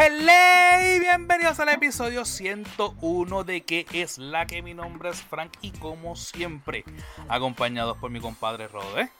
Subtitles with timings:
[0.00, 5.50] Hello y bienvenidos al episodio 101 de que es la que mi nombre es Frank
[5.60, 6.84] y como siempre
[7.28, 9.10] acompañados por mi compadre Rode.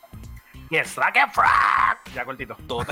[0.70, 1.98] Y es la que Frank.
[2.14, 2.56] Ya cortito.
[2.68, 2.86] Todo,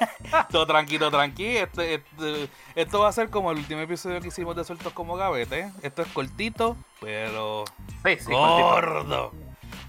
[0.50, 1.64] todo tranquilo, tranquilo.
[1.64, 5.16] Este, este, esto va a ser como el último episodio que hicimos de Sueltos como
[5.16, 5.70] Gavete.
[5.82, 7.66] Esto es cortito, pero
[8.02, 8.32] Sí, sí, cortito.
[8.32, 9.32] gordo.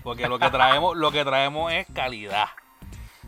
[0.03, 2.49] Porque lo que traemos, lo que traemos es calidad.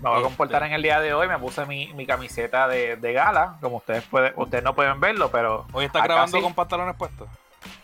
[0.02, 0.24] Me voy a Este.
[0.30, 1.28] comportar en el día de hoy.
[1.28, 3.58] Me puse mi, mi camiseta de, de gala.
[3.62, 5.66] Como ustedes pueden, ustedes no pueden verlo, pero.
[5.74, 6.44] Hoy está grabando sí.
[6.44, 7.28] con pantalones puestos.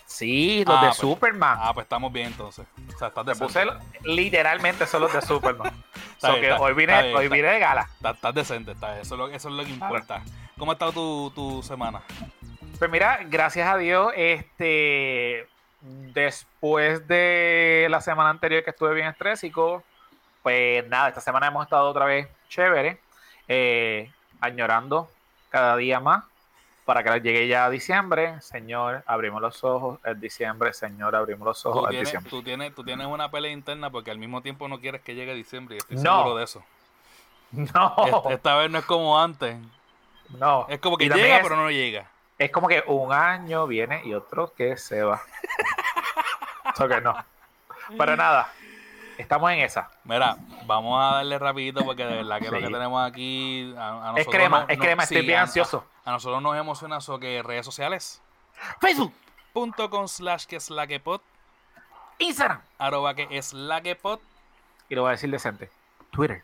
[0.05, 0.97] Sí, los Ah, de pues.
[0.97, 1.57] Superman.
[1.59, 2.65] Ah, pues estamos bien entonces.
[2.93, 3.45] O sea, estás Me decente.
[3.45, 3.67] puse
[4.03, 5.73] literalmente son los de Superman.
[6.17, 7.89] So bien, que está- hoy vine, está bien, hoy está- vine de gala.
[7.97, 10.21] Estás, estás decente, está, eso, es lo, eso es lo que importa.
[10.57, 12.01] ¿Cómo ha estado tu, tu semana?
[12.79, 15.45] Pues mira, gracias a Dios, este
[16.13, 19.83] después de la semana anterior que estuve bien estrésico,
[20.45, 22.99] pues nada, esta semana hemos estado otra vez chévere,
[23.47, 25.09] eh, añorando
[25.49, 26.23] cada día más
[26.85, 28.39] para que llegue ya diciembre.
[28.41, 32.29] Señor, abrimos los ojos, es diciembre, Señor, abrimos los Tú ojos, es tienes, diciembre.
[32.29, 35.33] tú, tienes, tú tienes una pelea interna porque al mismo tiempo no quieres que llegue
[35.33, 36.17] diciembre y estoy No.
[36.19, 36.63] seguro de eso.
[37.51, 39.57] No, Esta, esta vez no es como antes.
[40.37, 40.67] no.
[40.69, 42.05] Es como que llega es- pero no llega.
[42.37, 45.21] Es como que un año viene y otro que se va.
[46.75, 47.15] Eso que no.
[47.97, 48.51] Pero nada,
[49.17, 49.89] estamos en esa.
[50.03, 53.73] Mira, vamos a darle rapidito porque de verdad que lo que tenemos aquí...
[53.77, 55.85] A, a Es crema, no- es no- crema, estoy sí, bien ansioso.
[56.03, 58.21] A, a nosotros nos emociona eso que redes sociales.
[58.81, 59.13] Facebook,
[59.53, 61.21] Punto con slash que es la que pod,
[62.19, 62.61] Instagram.
[62.77, 64.19] arroba que es la que pod,
[64.89, 65.69] Y lo voy a decir decente.
[66.11, 66.43] Twitter.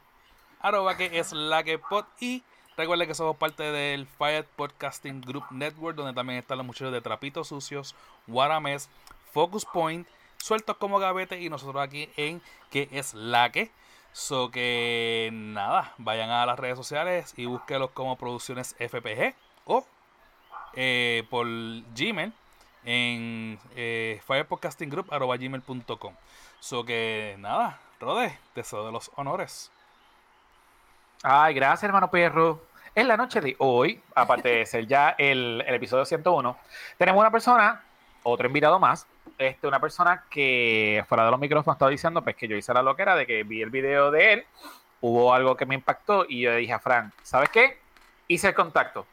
[0.61, 2.44] arroba que es la que pod y
[2.78, 7.02] recuerden que somos parte del Fire Podcasting Group Network donde también están los muchachos de
[7.02, 7.95] Trapitos Sucios,
[8.28, 8.89] Guarames,
[9.33, 10.08] Focus Point,
[10.42, 13.72] Sueltos como Gavete y nosotros aquí en que es la que.
[14.11, 19.35] So que nada, vayan a las redes sociales y búsquenlos como Producciones FPG
[19.66, 19.85] o
[20.74, 22.34] eh, por Gmail
[22.84, 26.16] en eh, firepodcastinggroup.gmail.com.
[26.59, 29.72] So que nada, Rode, deseo de los honores.
[31.23, 32.63] Ay, gracias, hermano Perro.
[32.96, 36.58] En la noche de hoy, aparte de ser ya el, el episodio 101,
[36.97, 37.84] tenemos una persona,
[38.23, 42.47] otro invitado más, este, una persona que fuera de los micrófonos estaba diciendo pues que
[42.47, 44.46] yo hice la loquera de que vi el video de él,
[45.02, 47.80] hubo algo que me impactó y yo le dije a Frank, ¿sabes qué?
[48.28, 49.06] Hice el contacto.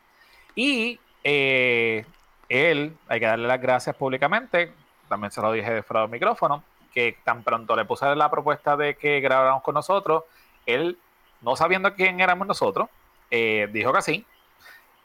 [0.54, 2.04] Y eh,
[2.48, 4.72] él, hay que darle las gracias públicamente,
[5.08, 6.62] también se lo dije de fuera del micrófono,
[6.92, 10.24] que tan pronto le puse la propuesta de que grabáramos con nosotros,
[10.66, 10.98] él,
[11.40, 12.88] no sabiendo quién éramos nosotros,
[13.30, 14.26] eh, dijo que sí.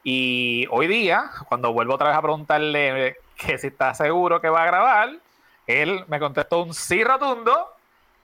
[0.03, 4.63] Y hoy día, cuando vuelvo otra vez a preguntarle que si está seguro que va
[4.63, 5.09] a grabar,
[5.67, 7.69] él me contestó un sí rotundo.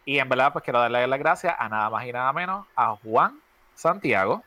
[0.06, 2.96] Y en verdad, pues quiero darle las gracias a nada más y nada menos a
[2.96, 3.40] Juan
[3.76, 4.44] Santiago,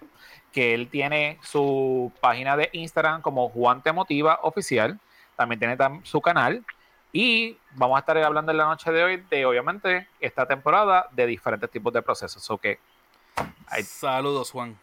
[0.53, 4.99] que él tiene su página de Instagram como Juan Te Motiva Oficial.
[5.37, 6.65] También tiene su canal.
[7.13, 11.27] Y vamos a estar hablando en la noche de hoy de, obviamente, esta temporada de
[11.27, 12.51] diferentes tipos de procesos.
[12.51, 12.79] O que.
[13.85, 14.77] Saludos, Juan.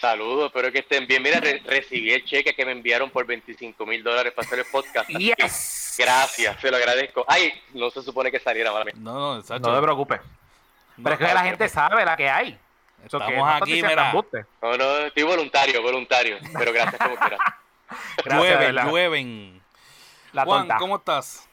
[0.00, 1.22] Saludos, espero que estén bien.
[1.22, 4.64] Mira, re- recibí el cheque que me enviaron por 25 mil dólares para hacer el
[4.66, 5.08] podcast.
[5.10, 5.94] así que Yes.
[5.98, 7.24] Gracias, se lo agradezco.
[7.28, 8.94] Ay, no se supone que saliera, mala mía.
[8.96, 10.20] No, no, Sacho, No te preocupes.
[10.96, 12.58] Pero es que la gente sabe la que hay.
[13.04, 14.12] Eso que Estamos no estás aquí, mira.
[14.62, 16.38] No, no, estoy voluntario, voluntario.
[16.58, 17.36] Pero gracias como quiera.
[18.24, 19.62] Gracias, Llueven, llueven.
[20.32, 20.76] La Juan, tonta.
[20.76, 21.48] ¿cómo estás?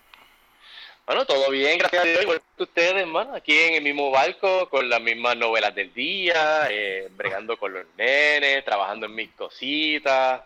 [1.08, 2.22] Bueno, todo bien, gracias a Dios.
[2.24, 6.68] Igual que ustedes, hermano, aquí en el mismo barco, con las mismas novelas del día,
[6.70, 10.42] eh, bregando con los nenes, trabajando en mis cositas.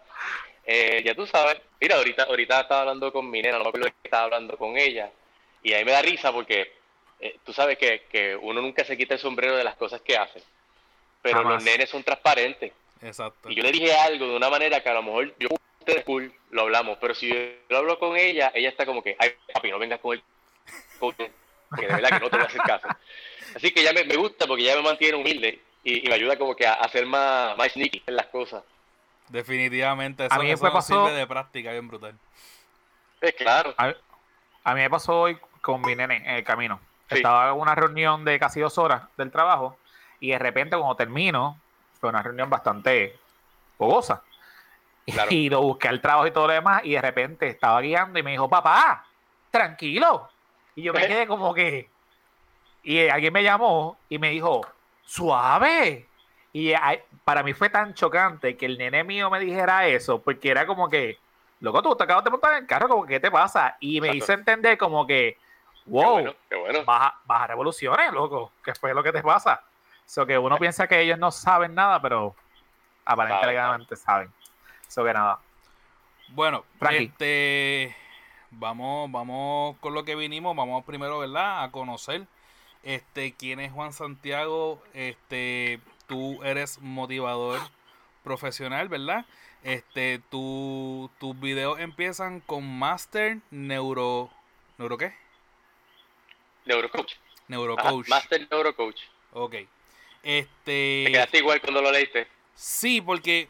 [0.64, 3.88] Eh, ya tú sabes, mira, ahorita, ahorita estaba hablando con mi nena, no me acuerdo
[3.88, 5.10] qué estaba hablando con ella,
[5.64, 6.72] y ahí me da risa porque
[7.20, 10.16] eh, tú sabes que, que uno nunca se quita el sombrero de las cosas que
[10.16, 10.44] hace,
[11.24, 11.56] pero Jamás.
[11.56, 12.72] los nenes son transparentes.
[13.02, 13.50] Exacto.
[13.50, 16.32] Y yo le dije algo de una manera que a lo mejor yo ustedes cool
[16.52, 17.36] lo hablamos, pero si yo
[17.70, 20.24] lo hablo con ella, ella está como que, ay papi, no vengas con el
[21.02, 21.32] porque
[21.78, 22.88] de verdad que no te voy a hacer caso.
[23.56, 26.38] Así que ya me, me gusta porque ya me mantiene humilde y, y me ayuda
[26.38, 28.64] como que a, a ser más, más sneaky en las cosas.
[29.30, 32.18] Definitivamente, eso, A mí eso me pasó- sirve de práctica bien brutal.
[33.20, 33.74] Es claro.
[33.78, 33.94] A,
[34.64, 36.80] a mí me pasó hoy con mi nene en el camino.
[37.10, 37.16] Sí.
[37.18, 39.78] Estaba en una reunión de casi dos horas del trabajo
[40.20, 41.60] y de repente cuando termino,
[42.00, 43.18] fue una reunión bastante
[43.78, 44.22] fogosa.
[45.06, 45.30] Claro.
[45.32, 48.24] Y lo busqué al trabajo y todo lo demás y de repente estaba guiando y
[48.24, 49.06] me dijo, papá,
[49.50, 50.30] tranquilo.
[50.76, 51.90] Y yo me quedé como que...
[52.84, 54.62] Y alguien me llamó y me dijo,
[55.04, 56.08] suave.
[56.54, 56.74] Y
[57.24, 60.90] para mí fue tan chocante que el nene mío me dijera eso, porque era como
[60.90, 61.18] que,
[61.60, 63.78] loco, tú te acabas de montar en el carro, como que, ¿qué te pasa?
[63.80, 64.24] Y me Exacto.
[64.24, 65.38] hizo entender como que,
[65.84, 66.86] Qué wow, bueno, qué bueno.
[66.86, 69.62] baja, baja revoluciones, loco, ¿qué fue lo que te pasa?
[70.06, 72.36] So que uno piensa que ellos no saben nada, pero
[73.06, 74.32] aparentemente saben.
[74.88, 75.40] Eso que nada.
[76.30, 77.06] Bueno, Frankie.
[77.06, 77.96] este
[78.52, 81.64] vamos, vamos con lo que vinimos, vamos primero, ¿verdad?
[81.64, 82.28] A conocer
[82.84, 87.60] este quién es Juan Santiago, este tú eres motivador
[88.24, 89.26] profesional, ¿verdad?
[89.64, 94.30] Este tu, tus videos empiezan con Master Neuro
[94.78, 95.14] ¿Neuro qué?
[96.66, 97.14] Neurocoach.
[97.48, 98.08] Neurocoach.
[98.08, 99.00] Master Neurocoach.
[99.34, 99.52] Ok.
[99.52, 99.68] Te
[100.24, 102.28] Este quedaste igual cuando lo leíste.
[102.56, 103.48] Sí, porque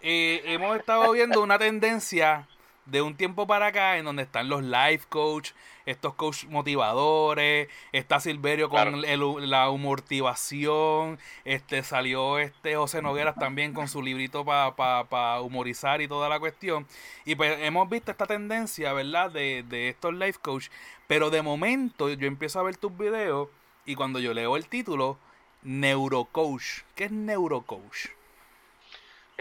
[0.00, 2.46] eh, hemos estado viendo una tendencia
[2.90, 5.50] de un tiempo para acá en donde están los life coach,
[5.86, 9.36] estos coach motivadores, está Silverio con Claro.
[9.38, 16.08] el- la humortivación, este salió este José Nogueras también con su librito para humorizar y
[16.08, 16.86] toda la cuestión.
[17.24, 19.30] Y pues hemos visto esta tendencia, ¿verdad?
[19.30, 20.68] De, de estos life coach,
[21.06, 23.48] pero de momento yo empiezo a ver tus videos
[23.86, 25.16] y cuando yo leo el título,
[25.62, 26.82] neurocoach.
[26.94, 28.08] ¿Qué es neurocoach?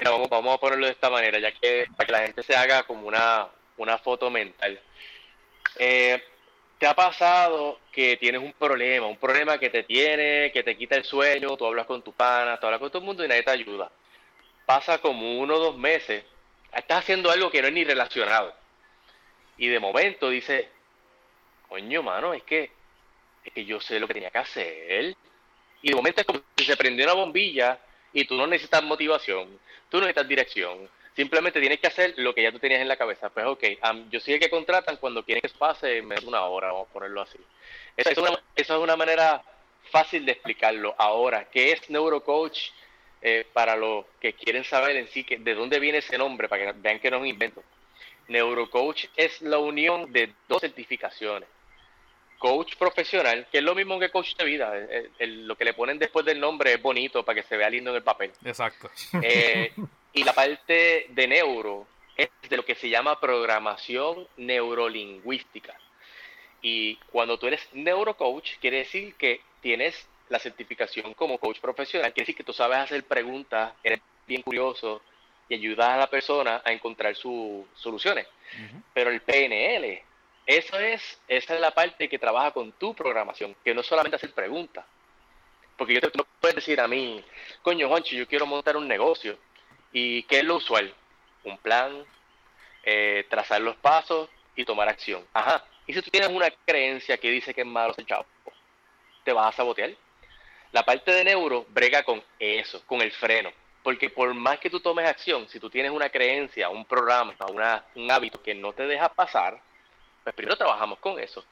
[0.03, 2.83] Vamos, vamos a ponerlo de esta manera, ya que para que la gente se haga
[2.83, 3.47] como una,
[3.77, 4.79] una foto mental.
[5.77, 6.21] Eh,
[6.77, 10.95] ¿Te ha pasado que tienes un problema, un problema que te tiene, que te quita
[10.95, 13.43] el sueño, tú hablas con tu pana, tú hablas con todo el mundo y nadie
[13.43, 13.91] te ayuda?
[14.65, 16.23] Pasa como uno o dos meses,
[16.73, 18.53] estás haciendo algo que no es ni relacionado.
[19.57, 20.67] Y de momento dices,
[21.67, 22.71] coño, mano, es que,
[23.43, 25.15] es que yo sé lo que tenía que hacer.
[25.81, 27.77] Y de momento es como si se prendió una bombilla
[28.13, 29.59] y tú no necesitas motivación,
[29.89, 32.97] tú no necesitas dirección, simplemente tienes que hacer lo que ya tú tenías en la
[32.97, 33.29] cabeza.
[33.29, 36.67] Pues ok, am, yo soy el que contratan cuando quieren que pase de una hora,
[36.67, 37.37] vamos a ponerlo así.
[37.97, 39.43] Esa es una, esa es una manera
[39.91, 40.95] fácil de explicarlo.
[40.97, 42.59] Ahora, ¿qué es neurocoach?
[43.21, 46.71] Eh, para los que quieren saber en sí que, de dónde viene ese nombre, para
[46.71, 47.61] que vean que no es un invento.
[48.29, 51.49] Neurocoach es la unión de dos certificaciones.
[52.39, 54.75] Coach profesional, que es lo mismo que coach de vida.
[54.75, 57.69] el- el- lo que le ponen después del nombre es bonito para que se vea
[57.69, 58.31] lindo en el papel.
[58.43, 58.89] Exacto.
[59.21, 59.71] Eh,
[60.13, 61.85] y la parte de neuro
[62.17, 65.75] es de lo que se llama programación neurolingüística.
[66.61, 72.23] Y cuando tú eres neurocoach, quiere decir que tienes la certificación como coach profesional, quiere
[72.23, 75.01] decir que tú sabes hacer preguntas, eres bien curioso
[75.47, 78.27] y ayudas a la persona a encontrar sus soluciones.
[78.93, 80.03] Pero el PNL,
[80.49, 84.33] eso es, esa es la parte que trabaja con tu programación, que no solamente hacer
[84.33, 84.83] preguntas.
[85.77, 87.23] Porque yo te, no puedes decir a mí,
[87.61, 89.37] coño, Juancho, yo quiero montar un negocio.
[89.93, 90.91] ¿Y qué es lo usual?
[91.43, 92.03] Un plan,
[92.83, 95.23] eh, trazar los pasos y tomar acción.
[95.33, 95.63] Ajá.
[95.85, 98.25] Y si tú tienes una creencia que dice que es malo ser chavo,
[99.23, 99.91] te vas a sabotear.
[100.71, 103.51] La parte de neuro brega con eso, con el freno.
[103.83, 107.85] Porque por más que tú tomes acción, si tú tienes una creencia, un programa, una-
[107.93, 109.61] un hábito que no te deja pasar,
[110.23, 111.43] pues primero trabajamos con eso.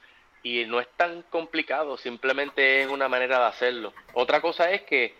[0.44, 3.94] Y no es tan complicado, simplemente es una manera de hacerlo.
[4.14, 5.16] Otra cosa es que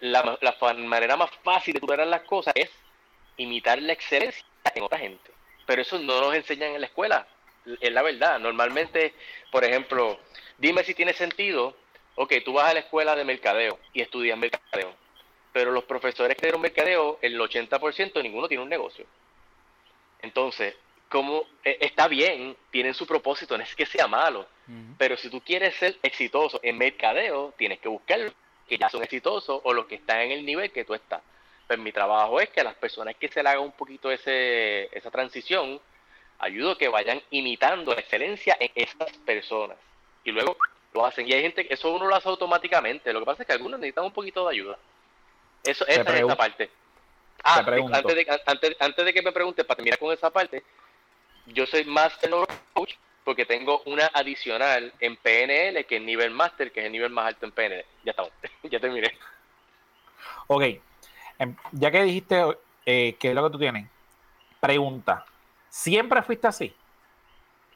[0.00, 0.38] la,
[0.78, 2.70] manera más fácil de superar las cosas es
[3.36, 5.30] imitar la excelencia en otra gente.
[5.66, 7.26] Pero eso no nos enseñan en la escuela.
[7.80, 8.38] Es la verdad.
[8.38, 9.14] Normalmente,
[9.50, 10.18] por ejemplo,
[10.58, 11.76] dime si tiene sentido.
[12.16, 14.94] Ok, tú vas a la escuela de mercadeo y estudias mercadeo.
[15.52, 19.06] Pero los profesores que dieron mercadeo, el 80% ninguno tiene un negocio.
[20.22, 20.76] Entonces,
[21.10, 24.46] como eh, está bien, tienen su propósito, no es que sea malo.
[24.96, 28.32] Pero si tú quieres ser exitoso en mercadeo, tienes que buscar los
[28.68, 31.20] que ya son exitosos o los que están en el nivel que tú estás.
[31.66, 34.96] Pues mi trabajo es que a las personas que se le haga un poquito ese,
[34.96, 35.80] esa transición,
[36.38, 39.76] ayudo a que vayan imitando la excelencia en esas personas.
[40.22, 40.56] Y luego
[40.94, 41.26] lo hacen.
[41.26, 43.12] Y hay gente que eso uno lo hace automáticamente.
[43.12, 44.78] Lo que pasa es que algunos necesitan un poquito de ayuda.
[45.64, 46.70] Eso, esa es esta parte.
[47.42, 50.62] Ah, antes de, antes, antes de que me preguntes, para terminar con esa parte,
[51.52, 52.30] yo soy Master
[52.72, 57.10] Coach porque tengo una adicional en PNL que es nivel Master, que es el nivel
[57.10, 57.84] más alto en PNL.
[58.04, 58.32] Ya estamos,
[58.64, 59.12] ya terminé.
[60.46, 60.62] Ok,
[61.38, 62.42] em, ya que dijiste
[62.86, 63.86] eh, qué es lo que tú tienes,
[64.60, 65.24] pregunta,
[65.68, 66.74] ¿siempre fuiste así?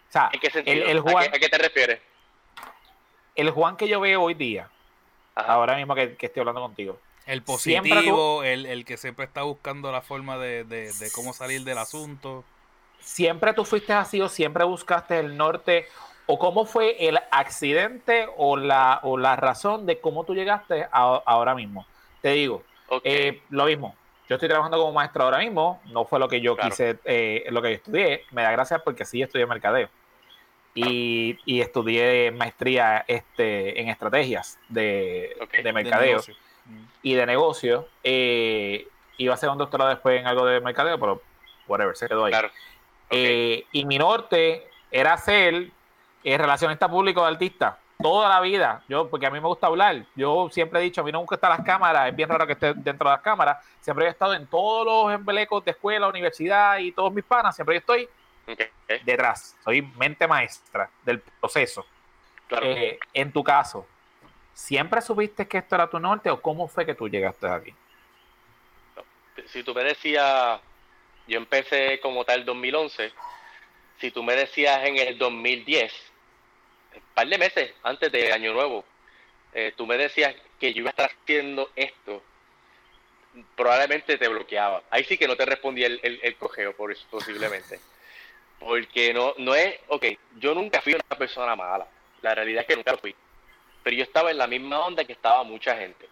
[0.08, 0.86] O sea, ¿En qué sentido?
[0.86, 2.00] el ¿A, Juan, qué, a qué te refieres?
[3.36, 4.68] el Juan que yo veo hoy día,
[5.34, 5.52] Ajá.
[5.54, 9.90] ahora mismo que, que estoy hablando contigo, El positivo, el, el que siempre está buscando
[9.92, 12.44] la forma de, de- de cómo salir del asunto.
[13.04, 15.86] ¿Siempre tú fuiste así o siempre buscaste el norte?
[16.26, 21.22] ¿O cómo fue el accidente o la, o la razón de cómo tú llegaste a-
[21.26, 21.86] ahora mismo?
[22.22, 22.62] Te digo.
[23.02, 23.94] Eh, lo mismo.
[24.28, 25.82] Yo estoy trabajando como maestro ahora mismo.
[25.86, 26.70] No fue lo que yo Claro.
[26.70, 28.24] quise, eh, lo que yo estudié.
[28.30, 29.88] Me da gracias porque sí estudié mercadeo.
[30.74, 36.20] Y, y estudié maestría este, en estrategias de, de de mercadeo
[37.02, 37.86] y de negocio.
[38.02, 41.22] Eh, iba a hacer un doctorado después en algo de mercadeo, pero
[41.68, 42.32] whatever, se quedó ahí.
[42.32, 42.50] claro.
[43.10, 45.70] Eh, y mi norte era ser
[46.24, 47.78] eh, relacionista público de artista.
[48.02, 51.04] toda la vida, yo, porque a mí me gusta hablar, yo siempre he dicho, a
[51.04, 53.64] mí no me gusta las cámaras, es bien raro que esté dentro de las cámaras,
[53.80, 57.76] siempre he estado en todos los embelecos de escuela, universidad y todos mis panas, siempre
[57.76, 58.08] estoy
[59.04, 61.86] detrás, soy mente maestra del proceso.
[62.50, 63.86] Eh, en tu caso,
[64.52, 67.74] ¿siempre supiste que esto era tu norte o cómo fue que tú llegaste aquí?
[69.46, 70.60] Si tú me decías,
[71.26, 73.12] yo empecé como tal 2011,
[74.00, 75.92] si tú me decías en el 2010,
[76.94, 78.84] un par de meses antes de Año Nuevo,
[79.52, 82.22] eh, tú me decías que yo iba a estar haciendo esto,
[83.56, 84.82] probablemente te bloqueaba.
[84.90, 87.80] Ahí sí que no te respondía el, el, por eso, posiblemente.
[88.58, 91.86] Porque no, no es, ok, yo nunca fui una persona mala.
[92.22, 93.14] La realidad es que nunca lo fui.
[93.82, 96.08] Pero yo estaba en la misma onda que estaba mucha gente.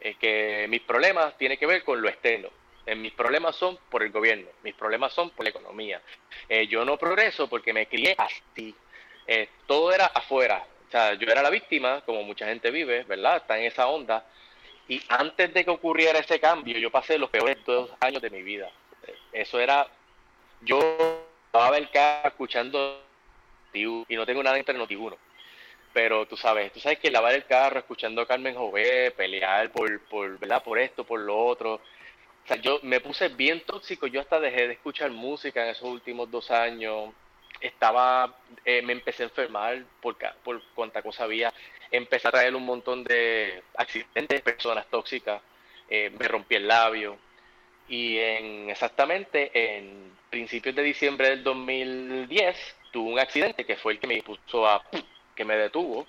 [0.00, 2.50] Es que mis problemas tienen que ver con lo externo.
[2.86, 6.00] Eh, mis problemas son por el gobierno, mis problemas son por la economía.
[6.48, 8.74] Eh, yo no progreso porque me crié así.
[9.26, 10.64] Eh, todo era afuera.
[10.86, 13.38] O sea, yo era la víctima, como mucha gente vive, ¿verdad?
[13.38, 14.24] Está en esa onda.
[14.88, 18.42] Y antes de que ocurriera ese cambio, yo pasé los peores dos años de mi
[18.42, 18.70] vida.
[19.32, 19.88] Eso era.
[20.60, 20.78] Yo
[21.46, 23.02] estaba el carro escuchando
[23.74, 24.96] y no tengo nada entre noti
[25.92, 29.98] pero tú sabes, tú sabes que lavar el carro escuchando a Carmen Jové, pelear por,
[30.02, 30.62] por, ¿verdad?
[30.62, 31.80] por esto, por lo otro,
[32.46, 35.88] o sea, yo me puse bien tóxico, yo hasta dejé de escuchar música en esos
[35.88, 37.12] últimos dos años.
[37.60, 41.52] Estaba, eh, me empecé a enfermar por, por cuánta cosa había.
[41.90, 45.42] Empecé a traer un montón de accidentes, personas tóxicas.
[45.90, 47.18] Eh, me rompí el labio.
[47.88, 53.98] Y en exactamente en principios de diciembre del 2010 tuve un accidente que fue el
[53.98, 54.84] que me puso a
[55.34, 56.06] que me detuvo.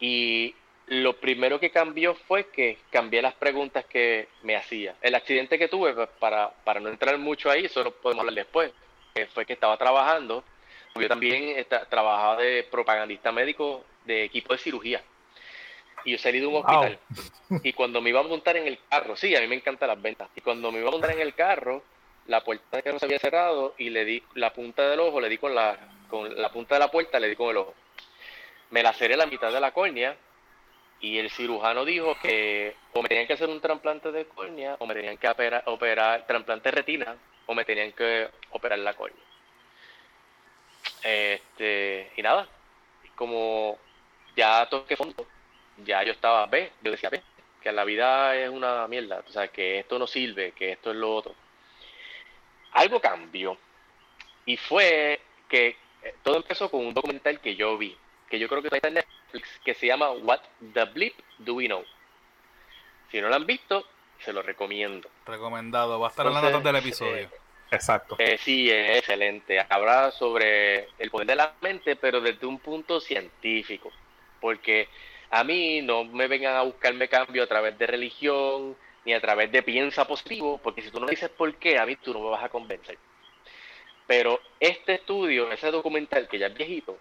[0.00, 0.56] Y
[0.90, 4.96] lo primero que cambió fue que cambié las preguntas que me hacía.
[5.00, 8.34] El accidente que tuve, pues, para, para no entrar mucho ahí, eso lo podemos hablar
[8.34, 8.72] después,
[9.32, 10.42] fue que estaba trabajando.
[10.96, 15.00] Yo también trabajaba de propagandista médico de equipo de cirugía.
[16.04, 16.98] Y yo salí de un hospital.
[17.62, 20.02] Y cuando me iba a montar en el carro, sí, a mí me encantan las
[20.02, 20.28] ventas.
[20.34, 21.84] Y cuando me iba a montar en el carro,
[22.26, 25.28] la puerta del carro se había cerrado y le di la punta del ojo, le
[25.28, 25.78] di con la,
[26.08, 27.74] con la punta de la puerta, le di con el ojo.
[28.70, 30.16] Me laceré la mitad de la córnea
[31.00, 34.86] y el cirujano dijo que o me tenían que hacer un trasplante de córnea o
[34.86, 37.16] me tenían que operar, operar trasplante de retina
[37.46, 39.24] o me tenían que operar la córnea.
[41.02, 42.46] Este, y nada,
[43.14, 43.78] como
[44.36, 45.26] ya toqué fondo,
[45.84, 47.22] ya yo estaba, ve, yo decía, ve,
[47.62, 50.96] que la vida es una mierda, o sea, que esto no sirve, que esto es
[50.96, 51.34] lo otro.
[52.72, 53.56] Algo cambió
[54.44, 55.76] y fue que
[56.22, 57.96] todo empezó con un documental que yo vi,
[58.30, 60.40] que yo creo que está en Netflix, que se llama What
[60.72, 61.84] the Bleep Do We Know.
[63.10, 63.84] Si no lo han visto,
[64.20, 65.10] se lo recomiendo.
[65.26, 67.24] Recomendado, va a estar en la nota del episodio.
[67.24, 67.30] Eh,
[67.72, 68.16] Exacto.
[68.18, 69.64] Eh, sí, es excelente.
[69.68, 73.92] Habla sobre el poder de la mente, pero desde un punto científico.
[74.40, 74.88] Porque
[75.30, 79.52] a mí no me vengan a buscarme cambio a través de religión, ni a través
[79.52, 82.30] de piensa positivo, porque si tú no dices por qué, a mí tú no me
[82.30, 82.98] vas a convencer.
[84.06, 86.98] Pero este estudio, ese documental que ya es viejito,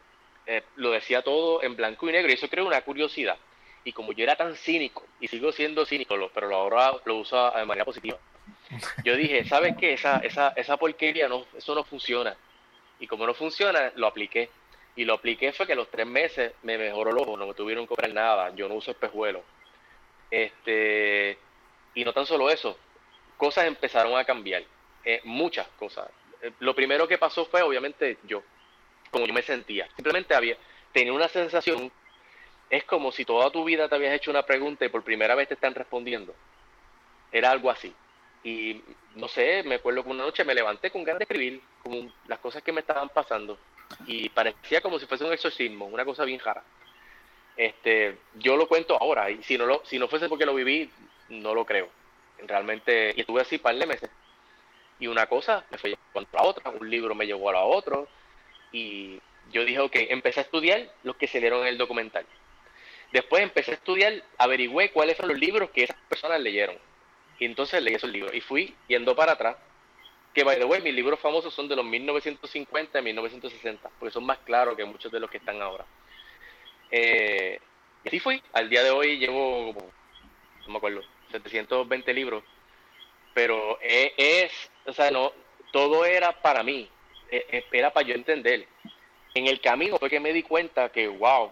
[0.51, 3.37] eh, lo decía todo en blanco y negro y eso creó una curiosidad.
[3.83, 7.65] Y como yo era tan cínico, y sigo siendo cínico, pero ahora lo uso de
[7.65, 8.17] manera positiva,
[9.03, 9.93] yo dije, ¿sabes qué?
[9.93, 12.35] Esa, esa, esa porquería, no, eso no funciona.
[12.99, 14.49] Y como no funciona, lo apliqué.
[14.95, 17.53] Y lo apliqué fue que a los tres meses me mejoró el ojo, no me
[17.53, 19.43] tuvieron que comprar nada, yo no uso espejuelo.
[20.31, 21.37] Este,
[21.93, 22.75] y no tan solo eso,
[23.37, 24.63] cosas empezaron a cambiar,
[25.05, 26.09] eh, muchas cosas.
[26.41, 28.41] Eh, lo primero que pasó fue, obviamente, yo
[29.11, 29.87] como yo me sentía.
[29.95, 30.57] Simplemente había,
[30.91, 31.91] tenía una sensación,
[32.69, 35.47] es como si toda tu vida te habías hecho una pregunta y por primera vez
[35.47, 36.35] te están respondiendo.
[37.31, 37.93] Era algo así.
[38.43, 38.81] Y
[39.15, 42.39] no sé, me acuerdo que una noche me levanté con ganas de escribir como las
[42.39, 43.57] cosas que me estaban pasando.
[44.05, 46.63] Y parecía como si fuese un exorcismo, una cosa bien jara.
[47.57, 50.89] Este, yo lo cuento ahora, y si no, lo, si no fuese porque lo viví,
[51.29, 51.89] no lo creo.
[52.47, 54.09] Realmente, y estuve así par de meses.
[54.99, 57.63] Y una cosa me fue llevando a la otra, un libro me llevó a la
[57.63, 57.99] otra,
[58.71, 59.19] y
[59.51, 62.25] yo dije, ok, empecé a estudiar los que se dieron en el documental.
[63.11, 66.77] Después empecé a estudiar, averigüé cuáles fueron los libros que esas personas leyeron.
[67.39, 68.33] Y entonces leí esos libros.
[68.33, 69.57] Y fui yendo para atrás.
[70.33, 74.25] Que, by the way, mis libros famosos son de los 1950 y 1960, porque son
[74.25, 75.85] más claros que muchos de los que están ahora.
[76.91, 77.59] Eh,
[78.03, 78.41] y así fui.
[78.53, 79.73] Al día de hoy llevo,
[80.67, 82.43] no me acuerdo, 720 libros.
[83.33, 85.31] Pero es o sea, no,
[85.71, 86.89] todo era para mí.
[87.31, 88.67] Eh, espera para yo entender.
[89.33, 91.51] En el camino fue que me di cuenta que, wow,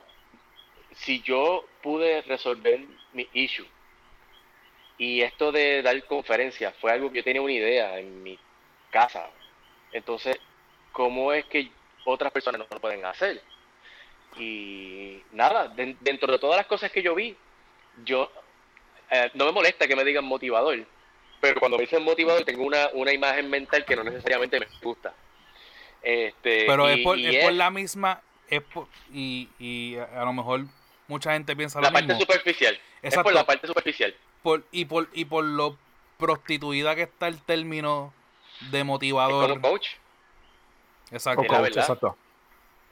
[0.93, 2.81] si yo pude resolver
[3.13, 3.67] mi issue,
[4.97, 8.39] y esto de dar conferencias fue algo que yo tenía una idea en mi
[8.89, 9.29] casa.
[9.91, 10.39] Entonces,
[10.91, 11.69] ¿cómo es que
[12.05, 13.41] otras personas no lo pueden hacer?
[14.39, 17.35] y nada, dentro de todas las cosas que yo vi,
[18.03, 18.31] yo
[19.09, 20.85] eh, no me molesta que me digan motivador,
[21.39, 25.13] pero cuando me dicen motivador tengo una, una imagen mental que no necesariamente me gusta.
[26.01, 28.61] Este, pero es, por, es, por, la misma, es
[29.13, 30.65] y, y a lo mejor
[31.07, 32.79] mucha gente piensa la parte superficial.
[33.01, 34.15] Es por la parte superficial.
[34.43, 35.77] Por, y, por, y por lo
[36.17, 38.13] prostituida que está el término
[38.71, 39.49] de motivador.
[39.49, 39.87] Como coach.
[41.11, 41.43] Exacto.
[41.45, 42.17] Como coach, exacto.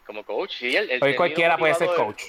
[0.06, 0.76] Como coach, sí.
[0.76, 2.24] El, Hoy cualquiera puede ser coach.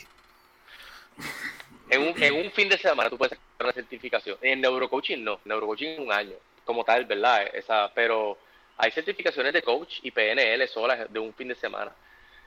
[1.89, 4.39] En un, en un fin de semana tú puedes hacer una certificación.
[4.43, 5.41] En neurocoaching no.
[5.45, 6.35] Neurocoaching un año.
[6.65, 7.49] Como tal, ¿verdad?
[7.55, 8.39] Esa, pero
[8.79, 11.93] hay certificaciones de coach y PNL solas de un fin de semana.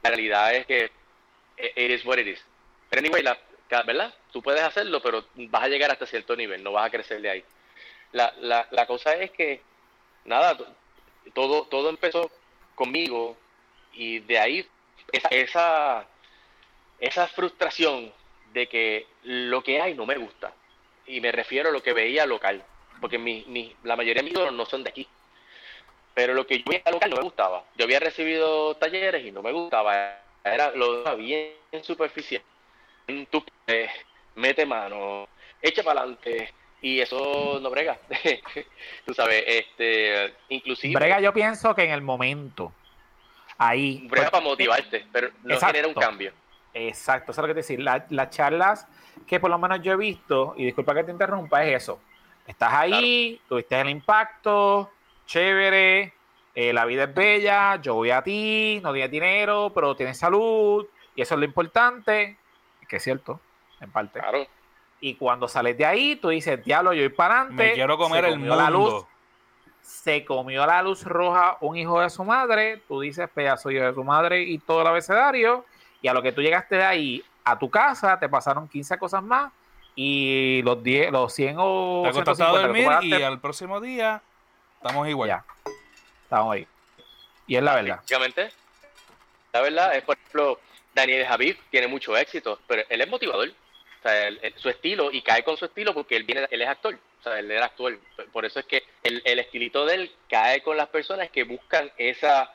[0.04, 0.92] La realidad es que
[1.58, 2.44] it is what it is.
[2.90, 3.38] Pero anyway, la,
[3.86, 4.14] ¿verdad?
[4.32, 7.30] Tú puedes hacerlo, pero vas a llegar hasta cierto nivel, no vas a crecer de
[7.30, 7.44] ahí.
[8.12, 9.62] La, la, la cosa es que,
[10.26, 10.58] nada,
[11.34, 12.32] todo, todo empezó
[12.76, 13.38] conmigo
[13.94, 14.68] y de ahí
[15.12, 16.06] esa,
[17.00, 18.12] esa, frustración
[18.54, 20.54] de que lo que hay no me gusta.
[21.06, 22.64] Y me refiero a lo que veía local,
[23.02, 25.08] porque mi, mi, la mayoría de mis no son de aquí.
[26.20, 27.64] Pero lo que yo veía local no me gustaba.
[27.78, 30.20] Yo había recibido talleres y no me gustaba.
[30.44, 32.42] Era lo bien superficial.
[33.32, 33.88] Tú eh,
[34.36, 35.30] mete mano,
[35.62, 37.98] echa para adelante, y eso no brega.
[39.06, 40.94] Tú sabes, este, inclusive.
[40.94, 42.74] Brega, yo pienso que en el momento,
[43.58, 44.06] ahí.
[44.10, 46.34] Brega para motivarte, pero no genera un cambio.
[46.74, 47.80] Exacto, eso es lo que te decir.
[47.80, 48.86] las charlas
[49.26, 52.02] que por lo menos yo he visto, y disculpa que te interrumpa, es eso.
[52.46, 54.92] Estás ahí, tuviste el impacto,
[55.30, 56.12] chévere,
[56.56, 60.88] eh, la vida es bella, yo voy a ti, no tienes dinero, pero tienes salud,
[61.16, 62.36] y eso es lo importante,
[62.88, 63.40] que es cierto,
[63.80, 64.20] en parte.
[64.20, 64.48] Claro.
[65.00, 67.64] Y cuando sales de ahí, tú dices, diablo, yo voy para adelante.
[67.64, 68.56] Me quiero comer el mundo.
[68.56, 69.06] La luz,
[69.82, 73.94] se comió la luz roja un hijo de su madre, tú dices pedazo hijo de
[73.94, 75.64] su madre y todo el abecedario,
[76.02, 79.22] y a lo que tú llegaste de ahí a tu casa, te pasaron 15 cosas
[79.22, 79.52] más,
[79.96, 84.24] y los 10, los 100 o te 150 a dormir y al próximo día
[84.82, 85.30] estamos igual.
[85.30, 85.46] Ya.
[86.24, 86.68] Estamos ahí.
[87.48, 88.00] Y es la verdad.
[89.54, 90.60] La verdad es, por ejemplo,
[90.94, 93.50] Daniel Javid tiene mucho éxito, pero él es motivador.
[93.50, 96.98] O sea, su estilo, y cae con su estilo porque él viene, él es actor.
[97.20, 98.00] O sea, él era actor.
[98.32, 101.92] Por eso es que el, el estilito de él cae con las personas que buscan
[101.98, 102.54] esa,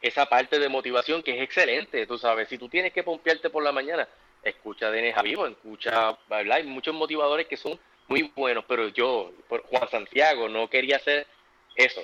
[0.00, 2.06] esa parte de motivación que es excelente.
[2.06, 4.06] Tú sabes, si tú tienes que pompearte por la mañana,
[4.42, 6.58] escucha a Daniel Javivo, escucha, ¿verdad?
[6.58, 11.26] Hay muchos motivadores que son muy buenos, pero yo, por Juan Santiago, no quería hacer
[11.76, 12.02] eso.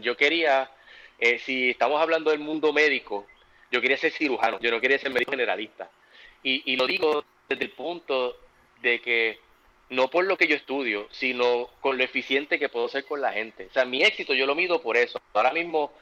[0.00, 0.70] yo quería,
[1.18, 3.26] eh, si estamos hablando del mundo médico,
[3.70, 5.90] yo quería ser cirujano, yo no quería ser médico generalista.
[6.42, 8.36] Y, y lo digo desde el punto
[8.80, 9.38] de que
[9.90, 13.32] no por lo que yo estudio, sino con lo eficiente que puedo ser con la
[13.32, 13.66] gente.
[13.66, 15.20] O sea, mi éxito yo lo mido por eso.
[15.32, 15.92] Ahora mismo,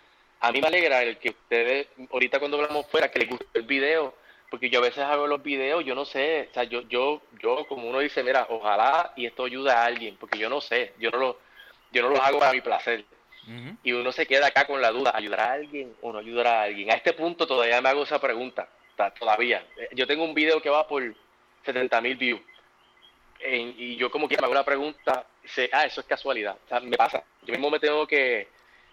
[0.40, 3.62] a mí me alegra el que ustedes, ahorita cuando hablamos fuera, que les guste el
[3.62, 4.14] video,
[4.51, 7.66] porque yo a veces hago los videos, yo no sé, o sea, yo, yo, yo
[7.66, 11.11] como uno dice, mira, ojalá y esto ayude a alguien, porque yo no sé, yo
[11.11, 11.38] no lo,
[11.92, 13.05] yo no lo hago para mi placer.
[13.83, 16.62] Y uno se queda acá con la duda, ¿ayudará a alguien o no ayudará a
[16.64, 16.92] alguien?
[16.92, 18.68] A este punto todavía me hago esa pregunta,
[19.18, 19.66] todavía.
[19.92, 21.02] Yo tengo un video que va por
[21.64, 22.40] 70 mil views.
[23.44, 26.57] y yo como que me hago la pregunta, sé, ah, eso es casualidad.
[26.64, 27.24] O sea, me pasa.
[27.42, 28.48] Yo mismo me tengo que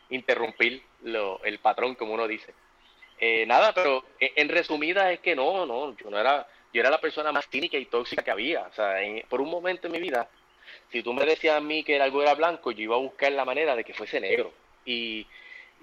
[0.09, 2.53] interrumpir lo, el patrón, como uno dice.
[3.19, 7.01] Eh, nada, pero en, resumida es que no, no, yo no era, yo era la
[7.01, 8.61] persona más cínica y tóxica que había.
[8.61, 8.95] O sea,
[9.27, 10.29] por un momento en mi vida,
[10.91, 13.45] si tú me decías a mí que algo era blanco, yo iba a buscar la
[13.45, 14.51] manera de que fuese negro.
[14.85, 15.25] Y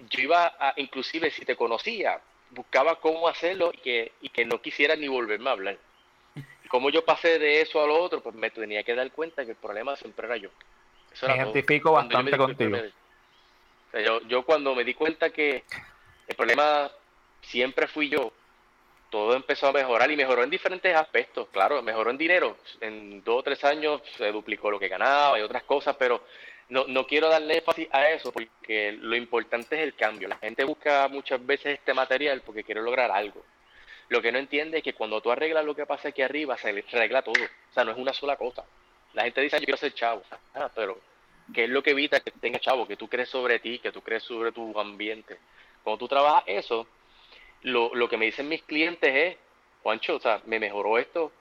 [0.09, 2.19] yo iba a, inclusive si te conocía,
[2.51, 5.77] buscaba cómo hacerlo y que, y que no quisiera ni volverme a hablar
[6.67, 9.51] como yo pasé de eso a lo otro, pues me tenía que dar cuenta que
[9.51, 10.49] el problema siempre era yo.
[11.27, 12.77] me identifico bastante contigo.
[13.93, 15.63] yo, yo cuando me di cuenta que
[16.27, 16.91] el problema
[17.41, 18.31] siempre fui yo,
[19.09, 21.47] todo empezó a mejorar y mejoró en diferentes aspectos.
[21.51, 22.57] Claro, mejoró en dinero.
[22.81, 26.23] En dos o tres años se duplicó lo que ganaba y otras cosas, pero
[26.69, 30.27] no, no quiero darle énfasis a eso porque lo importante es el cambio.
[30.27, 33.43] La gente busca muchas veces este material porque quiere lograr algo.
[34.09, 36.69] Lo que no entiende es que cuando tú arreglas lo que pasa aquí arriba, se
[36.69, 37.43] arregla todo.
[37.43, 38.63] O sea, no es una sola cosa.
[39.13, 40.23] La gente dice, yo quiero ser chavo.
[40.53, 40.99] Ah, pero,
[41.53, 42.87] ¿qué es lo que evita que tengas chavo?
[42.87, 45.37] Que tú crees sobre ti, que tú crees sobre tu ambiente.
[45.83, 46.87] Cuando tú trabajas eso,
[47.61, 49.37] lo, lo que me dicen mis clientes es,
[49.83, 51.31] Juancho, o sea, me mejoró esto,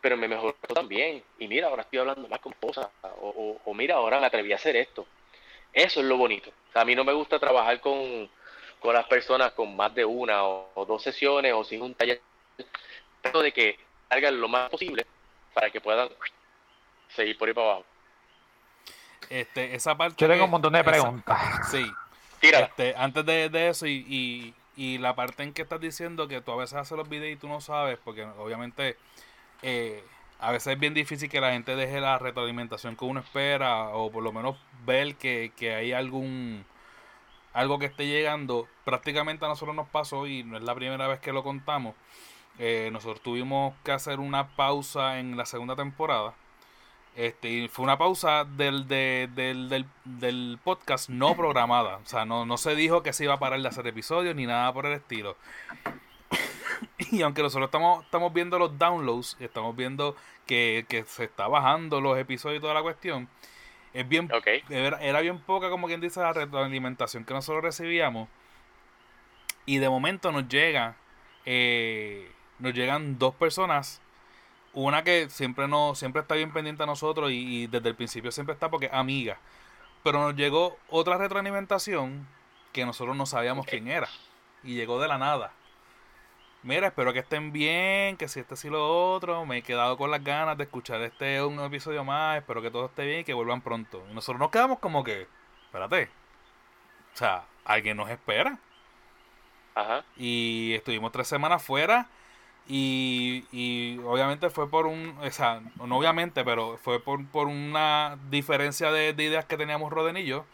[0.00, 1.22] pero me mejoró también.
[1.38, 2.88] Y mira, ahora estoy hablando más con cosas.
[3.20, 5.06] O, o, mira, ahora me atreví a hacer esto.
[5.72, 6.50] Eso es lo bonito.
[6.68, 8.30] O sea, a mí no me gusta trabajar con,
[8.80, 12.20] con las personas con más de una o, dos sesiones o sin un taller,
[13.42, 15.04] de que salgan lo más posible
[15.52, 16.08] para que puedan
[17.08, 17.84] seguir por ahí para abajo.
[19.28, 20.14] Este, esa parte.
[20.18, 21.68] Yo tengo un montón de preguntas.
[21.70, 21.84] sí.
[22.38, 22.60] Tira.
[22.60, 26.56] Este, antes de, eso y, y la parte en que estás diciendo que tú a
[26.56, 28.96] veces haces los videos y tú no sabes, porque obviamente
[29.62, 30.04] eh,
[30.38, 34.10] a veces es bien difícil que la gente deje la retroalimentación que uno espera o
[34.10, 36.64] por lo menos ver que, que hay algún
[37.56, 38.68] algo que esté llegando.
[38.84, 41.94] Prácticamente a nosotros nos pasó y no es la primera vez que lo contamos.
[42.58, 46.34] Eh, nosotros tuvimos que hacer una pausa en la segunda temporada.
[47.16, 51.96] Este, y fue una pausa del, del, del, del, podcast no programada.
[51.96, 54.44] O sea, no, no se dijo que se iba a parar de hacer episodios ni
[54.44, 55.36] nada por el estilo.
[57.10, 60.14] y aunque nosotros estamos, estamos viendo los downloads, estamos viendo
[60.46, 63.28] que, que se está bajando los episodios y toda la cuestión,
[63.96, 64.28] es bien,
[64.68, 68.28] era, bien poca, como quien dice, la retroalimentación que nosotros recibíamos.
[69.64, 70.96] Y de momento nos llega,
[71.46, 74.02] eh, nos llegan dos personas.
[74.76, 78.52] Una que siempre no, siempre está bien pendiente a nosotros y, desde el principio siempre
[78.52, 79.38] está porque es amiga.
[80.04, 82.28] Pero nos llegó otra retroalimentación
[82.74, 84.06] que nosotros no sabíamos quién era.
[84.62, 85.54] Y llegó de la nada.
[86.62, 90.10] Mira, espero que estén bien, que si este sí lo otro, me he quedado con
[90.10, 93.32] las ganas de escuchar este un episodio más, espero que todo esté bien y que
[93.32, 94.04] vuelvan pronto.
[94.10, 95.26] Y nosotros nos quedamos como que,
[95.64, 96.10] espérate,
[97.14, 98.58] o sea, alguien nos espera.
[99.74, 100.04] Ajá.
[100.18, 102.10] Y estuvimos tres semanas fuera
[102.68, 108.18] y, y obviamente fue por un, o sea, no obviamente, pero fue por, por una
[108.30, 110.44] diferencia de, de ideas que teníamos Roden y yo.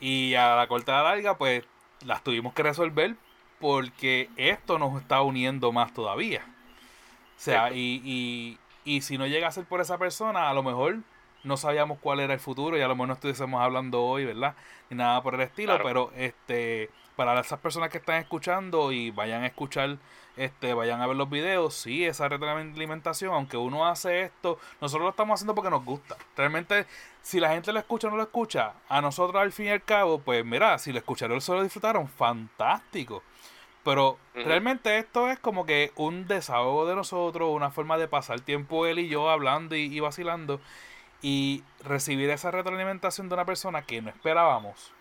[0.00, 1.64] Y a la corta larga, pues
[2.04, 3.16] las tuvimos que resolver
[3.60, 6.44] porque esto nos está uniendo más todavía.
[7.36, 10.62] O sea, y, y, y, si no llega a ser por esa persona, a lo
[10.62, 10.98] mejor
[11.44, 14.54] no sabíamos cuál era el futuro y a lo mejor no estuviésemos hablando hoy, ¿verdad?
[14.90, 19.42] Ni nada por el estilo, pero este para esas personas que están escuchando y vayan
[19.42, 19.98] a escuchar,
[20.36, 25.10] este, vayan a ver los videos, sí, esa retroalimentación, aunque uno hace esto, nosotros lo
[25.10, 26.16] estamos haciendo porque nos gusta.
[26.36, 26.86] Realmente,
[27.20, 29.84] si la gente lo escucha o no lo escucha, a nosotros al fin y al
[29.84, 33.22] cabo, pues mira, si lo escucharon, se lo disfrutaron, fantástico.
[33.84, 38.86] Pero realmente esto es como que un desahogo de nosotros, una forma de pasar tiempo
[38.86, 40.60] él y yo hablando y, vacilando.
[41.20, 44.92] Y recibir esa retroalimentación de una persona que no esperábamos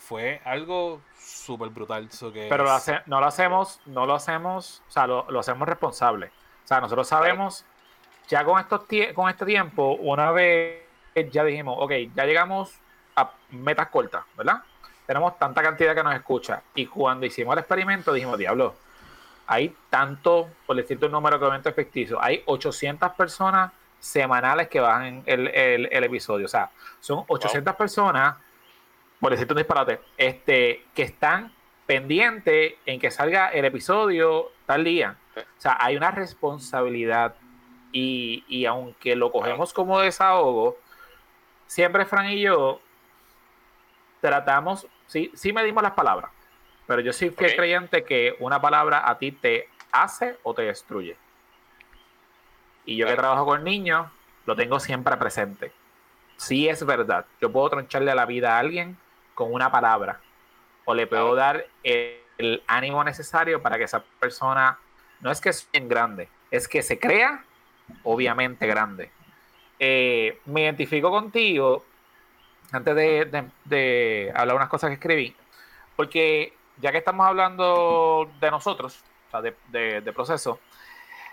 [0.00, 2.08] fue algo súper brutal.
[2.32, 2.64] Pero
[3.06, 6.26] no lo hacemos, no lo hacemos, o sea, lo, hacemos responsable.
[6.64, 7.64] O sea, nosotros sabemos,
[8.28, 8.84] ya con, estos
[9.14, 10.82] con este tiempo, una vez
[11.30, 12.74] ya dijimos, ok, ya llegamos
[13.14, 14.62] a metas cortas, ¿verdad?
[15.10, 16.62] tenemos tanta cantidad que nos escucha.
[16.72, 18.76] Y cuando hicimos el experimento dijimos, diablo,
[19.48, 24.78] hay tanto, por decirte un número que obviamente es ficticio, hay 800 personas semanales que
[24.78, 26.46] bajan el, el, episodio.
[26.46, 28.36] O sea, son 800 personas,
[29.20, 31.52] por decirte un disparate, este, que están
[31.86, 35.16] pendientes en que salga el episodio tal día.
[35.36, 37.34] O sea, hay una responsabilidad
[37.92, 40.78] y, y aunque lo cogemos como desahogo,
[41.66, 42.80] siempre Fran y yo
[44.20, 46.30] tratamos sí, sí medimos las palabras,
[46.86, 51.16] pero yo sí fui creyente que una palabra a ti te hace o te destruye.
[52.84, 54.08] Y yo que trabajo con niños,
[54.46, 55.72] lo tengo siempre presente.
[56.36, 58.96] Sí es verdad, yo puedo troncharle la vida a alguien
[59.34, 60.20] con una palabra,
[60.84, 64.78] o le puedo dar el, ánimo necesario para que esa persona,
[65.20, 67.44] no es que sea bien grande, es que se crea,
[68.02, 69.10] obviamente grande.
[69.78, 71.84] Eh, me identifico contigo
[72.72, 75.36] antes de, hablar unas cosas que escribí,
[75.96, 80.60] porque ya que estamos hablando de nosotros, o sea, de, proceso,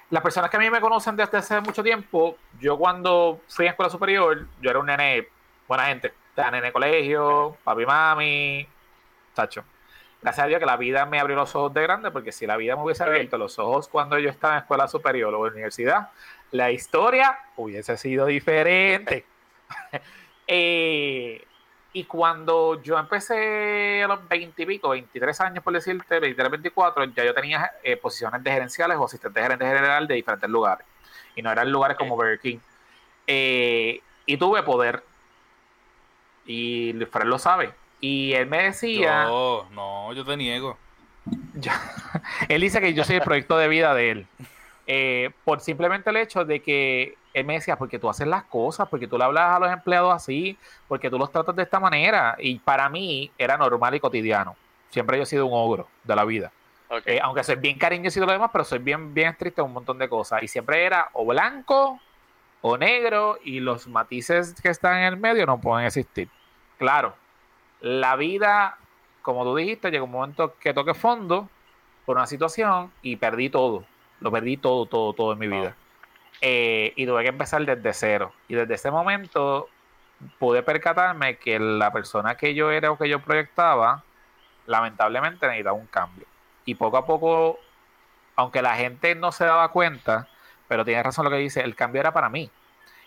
[0.10, 3.72] las personas que a mí me conocen desde hace mucho tiempo, yo cuando fui a
[3.72, 5.28] escuela superior, yo era un nene,
[5.68, 8.68] buena gente, sea, nene colegio, papi, mami,
[9.34, 9.64] tacho.
[10.22, 12.58] Gracias a Dios que la vida me abrió los ojos de grande, porque si la
[12.58, 16.10] vida me hubiese abierto los ojos cuando yo estaba en escuela superior o en universidad,
[16.52, 19.26] la historia hubiese sido diferente.
[20.50, 21.46] Eh,
[21.92, 27.04] y cuando yo empecé a los 20 y pico, 23 años por decirte, 23, 24,
[27.04, 30.88] ya yo tenía eh, posiciones de gerenciales o asistentes de gerente general de diferentes lugares.
[31.36, 32.60] Y no eran lugares como Burger King.
[33.28, 35.04] Eh, y tuve poder.
[36.48, 37.74] Y Fred lo sabe.
[38.02, 39.26] Y él me decía.
[39.26, 40.78] No, no, yo te niego.
[41.56, 41.74] Ya,
[42.48, 45.34] él dice que yo soy el proyecto de vida de él.
[45.44, 49.08] por simplemente el hecho de que él me decía, porque tú haces las cosas, porque
[49.08, 50.58] tú le hablas a los empleados así,
[50.88, 52.36] porque tú los tratas de esta manera.
[52.40, 54.56] Y para mí era normal y cotidiano.
[54.90, 56.52] Siempre yo he sido un ogro de la vida.
[57.06, 59.74] Eh, aunque soy bien cariñoso y lo demás, pero soy bien, bien estricto en un
[59.74, 60.42] montón de cosas.
[60.42, 62.00] Y siempre era o blanco
[62.62, 66.30] o negro y los matices que están en el medio no pueden existir.
[66.78, 67.16] Claro,
[67.82, 68.78] la vida,
[69.22, 71.50] como tú dijiste, llegó un momento que toqué fondo
[72.06, 73.86] por una situación y perdí todo.
[74.20, 75.76] Lo perdí todo, todo, todo en mi vida.
[76.42, 78.32] Eh, y tuve que empezar desde cero.
[78.48, 79.70] Y desde ese momento
[80.40, 84.04] pude percatarme que la persona que yo era o que yo proyectaba,
[84.66, 86.26] lamentablemente necesitaba un cambio.
[86.66, 87.60] y poco a poco,
[88.36, 90.28] aunque la gente no se daba cuenta,
[90.68, 92.52] pero tiene razón lo que dice, el cambio era para mí.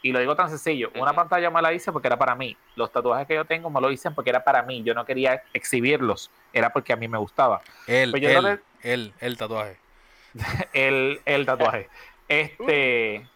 [0.03, 2.57] Y lo digo tan sencillo, una pantalla me la hice porque era para mí.
[2.75, 4.83] Los tatuajes que yo tengo me lo hice porque era para mí.
[4.83, 7.61] Yo no quería exhibirlos, era porque a mí me gustaba.
[7.87, 9.77] El, Pues el, no le- el, el tatuaje.
[10.73, 11.89] el, el tatuaje.
[12.29, 13.27] Este.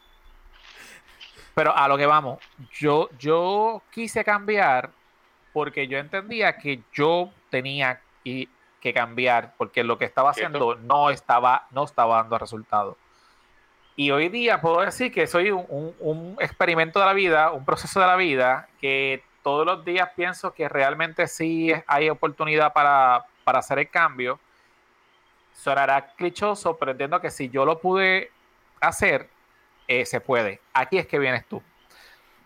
[1.55, 2.39] Pero a lo que vamos,
[2.79, 4.91] yo, yo quise cambiar
[5.53, 8.49] porque yo entendía que yo tenía y-
[8.81, 12.97] que cambiar porque lo que estaba haciendo no estaba, no estaba dando resultado.
[13.97, 18.07] Y hoy día puedo decir que soy un, experimento de la vida, un proceso de
[18.07, 23.79] la vida, que todos los días pienso que realmente sí hay oportunidad para, para hacer
[23.79, 24.41] el cambio.
[25.53, 28.33] Sonará clichoso, pero entiendo que si yo lo pude
[28.81, 29.29] hacer,
[29.87, 30.61] eh, se puede.
[30.73, 31.63] Aquí es que vienes tú.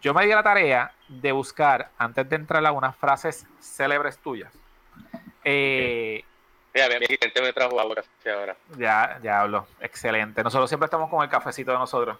[0.03, 4.53] Yo me di la tarea de buscar, antes de entrar a unas frases célebres tuyas.
[5.45, 6.25] Eh,
[6.87, 8.57] Mira, mi asistente me trajo agua casi ahora.
[8.77, 9.67] ya, ya hablo.
[9.81, 10.43] Excelente.
[10.43, 12.19] Nosotros siempre estamos con el cafecito de nosotros.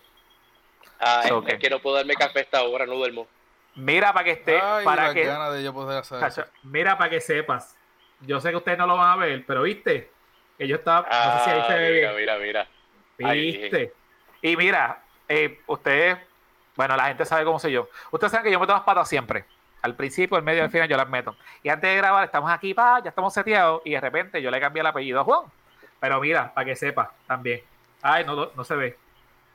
[1.01, 1.53] Ah, So, es, ¿qué?
[1.55, 3.27] es que no puedo darme café esta hora, no duermo.
[3.77, 6.19] Mira para que esté, Ay, para las que, ganas de yo poder hacer.
[6.19, 7.77] Cacho, mira para que sepas.
[8.21, 10.11] Yo sé que ustedes no lo van a ver, pero viste
[10.59, 12.17] que yo estaba, no sé si ahí Ah, se ve mira, bien.
[12.39, 12.67] mira,
[13.17, 13.33] mira.
[13.35, 13.93] ¿Viste?
[14.43, 16.19] Y mira, eh, ustedes,
[16.75, 17.89] bueno, la gente sabe cómo soy yo.
[18.11, 19.45] Ustedes saben que yo meto las patas siempre.
[19.83, 21.37] Al principio, al medio y al final yo las meto.
[21.63, 23.81] Y antes de grabar, estamos aquí, pa, ya estamos seteados.
[23.85, 25.43] Y de repente yo le cambié el apellido a Juan.
[26.01, 27.63] Pero mira, para que sepa también.
[28.03, 28.91] Ay, no, no, se ve.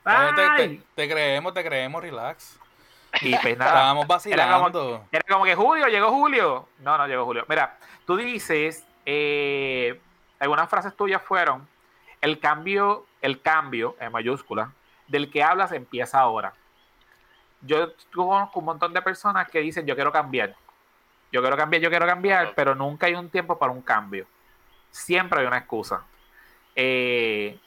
[0.03, 0.77] Te, Ay.
[0.77, 2.59] te- te creemos, te creemos, relax.
[3.21, 3.71] Y pues nada.
[3.71, 5.05] Estábamos Era como, vacilando.
[5.11, 6.67] era como que Julio, llegó Julio.
[6.79, 7.45] No, no llegó Julio.
[7.47, 9.99] Mira, tú dices, eh,
[10.39, 11.67] algunas frases tuyas fueron,
[12.21, 14.71] el cambio, el cambio, en mayúscula,
[15.07, 16.53] del que hablas empieza ahora.
[17.65, 20.55] Yo conozco un montón de personas que dicen, yo quiero cambiar.
[21.31, 24.27] Yo quiero cambiar, yo quiero cambiar, pero nunca hay un tiempo para un cambio.
[24.91, 26.03] Siempre hay una excusa.
[26.75, 27.59] Eh,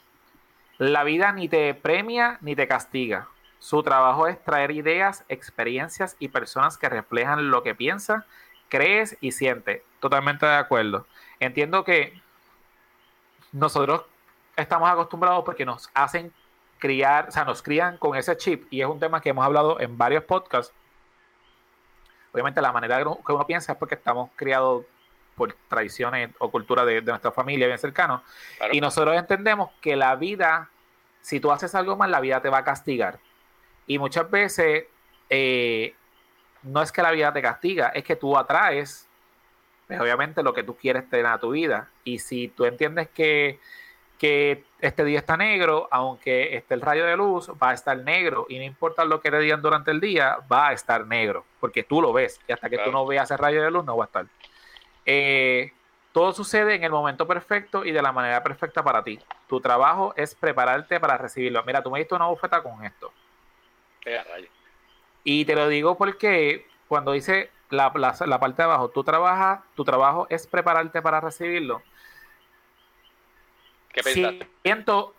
[0.78, 3.28] la vida ni te premia ni te castiga.
[3.58, 8.24] Su trabajo es traer ideas, experiencias y personas que reflejan lo que piensas,
[8.68, 9.82] crees y sientes.
[9.98, 11.06] Totalmente de acuerdo.
[11.40, 12.20] Entiendo que
[13.52, 14.04] nosotros
[14.54, 16.32] estamos acostumbrados porque nos hacen
[16.86, 19.80] criar, o sea, nos crían con ese chip y es un tema que hemos hablado
[19.80, 20.72] en varios podcasts.
[22.32, 24.84] Obviamente la manera que uno- piensa es porque estamos criados
[25.34, 28.22] por tradiciones o cultura de, de nuestra familia bien cercanos.
[28.56, 28.74] Claro.
[28.74, 30.70] Y nosotros entendemos que la vida,
[31.20, 33.18] si tú haces algo mal, la vida te va a castigar.
[33.86, 34.84] Y muchas veces
[35.28, 35.94] eh,
[36.62, 39.08] no es que la vida te castiga, es que tú atraes,
[39.88, 41.88] pues, obviamente, lo que tú quieres tener a tu vida.
[42.04, 43.60] Y si tú entiendes que,
[44.18, 48.46] que este día está negro, aunque esté el rayo de luz, va a estar negro.
[48.48, 51.82] Y no importa lo que te digan durante el día, va a estar negro, porque
[51.82, 52.40] tú lo ves.
[52.48, 54.26] Y hasta que tú no veas el rayo de luz, no va a estar.
[55.04, 55.72] Eh,
[56.12, 59.18] todo sucede en el momento perfecto y de la manera perfecta para ti.
[59.48, 61.62] Tu trabajo es prepararte para recibirlo.
[61.64, 63.12] Mira, tú me diste una bufeta con esto.
[65.24, 69.60] Y te lo digo porque cuando dice la, la- la parte de abajo, tú trabajas,
[69.74, 71.82] tu trabajo es prepararte para recibirlo.
[73.96, 74.46] ¿Qué pensaste?
[74.62, 75.16] Siento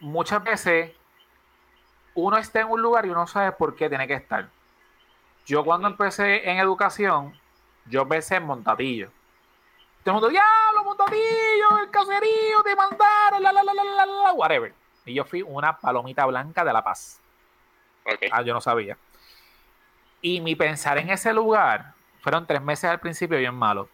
[0.00, 0.92] muchas veces
[2.14, 4.48] uno está en un lugar y uno sabe por qué tiene que estar.
[5.44, 7.38] Yo cuando empecé en educación,
[7.84, 9.10] yo empecé en Montatillo.
[10.02, 14.32] Todo el mundo, diablo, Montatillo, el caserío, te mandaron, la, la, la, la, la, la,
[14.32, 14.74] whatever.
[15.04, 17.20] Y yo fui una palomita blanca de La Paz.
[18.32, 18.96] Ah, yo no sabía.
[20.20, 23.88] Y mi pensar en ese lugar, fueron tres meses al principio bien malo.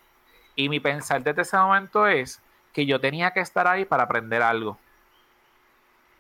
[0.54, 2.40] Y mi pensar desde ese momento es
[2.72, 4.78] que yo tenía que estar ahí para aprender algo.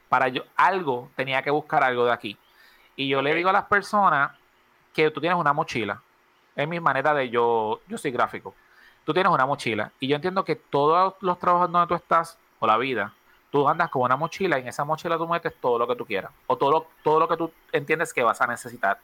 [0.08, 2.36] Para yo, algo, tenía que buscar algo de aquí.
[2.96, 4.32] Y yo le digo a las personas
[4.92, 6.02] que tú tienes una mochila.
[6.54, 8.54] Es mi manera de yo, yo soy gráfico.
[9.04, 9.90] Tú tienes una mochila.
[9.98, 13.12] Y yo entiendo que todos los trabajos donde tú estás, o la vida,
[13.50, 16.04] tú andas con una mochila y en esa mochila tú metes todo lo que tú
[16.04, 16.30] quieras.
[16.46, 18.98] O todo lo, todo lo que tú entiendes que vas a necesitar.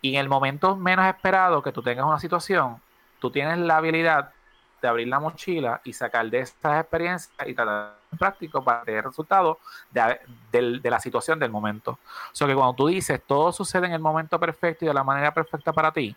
[0.00, 2.80] Y en el momento menos esperado que tú tengas una situación,
[3.18, 4.32] tú tienes la habilidad
[4.80, 9.04] de abrir la mochila y sacar de estas experiencias y tratar en práctico para tener
[9.04, 9.58] resultados
[9.90, 10.20] de,
[10.52, 11.92] de- de la situación del momento.
[11.92, 15.04] O sea que cuando tú dices todo sucede en el momento perfecto y de la
[15.04, 16.14] manera perfecta para ti,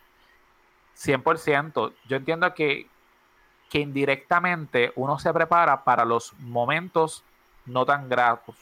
[0.95, 2.87] 100%, yo entiendo que,
[3.69, 7.23] que indirectamente uno se prepara para los momentos
[7.65, 8.55] no tan gratos.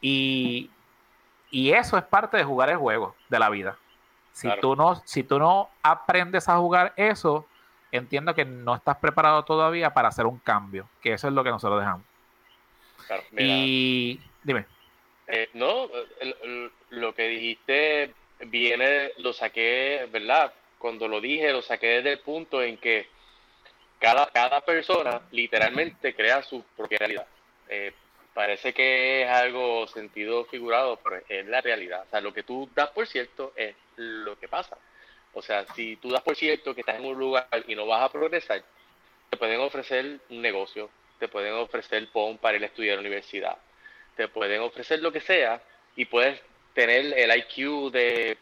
[0.00, 0.70] Y,
[1.50, 3.76] y eso es parte de jugar el juego de la vida.
[4.32, 4.60] Si, Claro.
[4.60, 7.46] tú no, si tú no aprendes a jugar eso,
[7.92, 11.50] entiendo que no estás preparado todavía para hacer un cambio, que eso es lo que
[11.50, 12.06] nosotros dejamos.
[13.06, 13.44] Claro, mira.
[13.46, 14.66] Y dime,
[15.26, 15.88] Eh, no,
[16.90, 20.52] lo que dijiste viene, lo saqué, ¿verdad?
[20.78, 23.08] Cuando lo dije, lo saqué desde el punto en que
[23.98, 27.26] cada, cada persona literalmente crea su propia realidad.
[27.68, 27.92] Eh,
[28.32, 32.04] parece que es algo sentido figurado, pero es la realidad.
[32.06, 34.78] O sea, lo que tú das por cierto es lo que pasa.
[35.38, 38.02] O sea, si tú das por cierto que estás en un lugar y no vas
[38.02, 38.60] a progresar,
[39.30, 43.02] te pueden ofrecer un negocio, te pueden ofrecer PON para ir a estudiar a la
[43.02, 43.56] universidad,
[44.16, 45.62] te pueden ofrecer lo que sea
[45.94, 46.40] y puedes
[46.74, 48.36] tener el IQ de,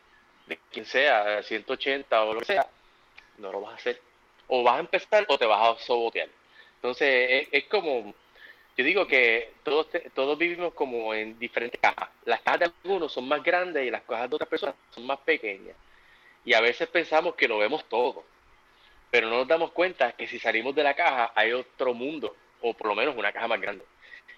[0.47, 2.67] de quien sea, 180 o lo que sea,
[3.37, 4.01] no lo vas a hacer.
[4.49, 6.31] O vas a empezar o te vas a sobotear.
[6.77, 8.15] Entonces, es, como,
[8.75, 12.09] yo digo que todos, todos vivimos como en diferentes cajas.
[12.25, 15.19] Las cajas de algunos son más grandes y las cajas de otras personas son más
[15.19, 15.77] pequeñas.
[16.47, 18.25] Y a veces pensamos que lo vemos todo
[19.11, 22.75] pero no nos damos cuenta que si salimos de la caja hay otro mundo, o
[22.75, 23.85] por lo menos una caja más grande.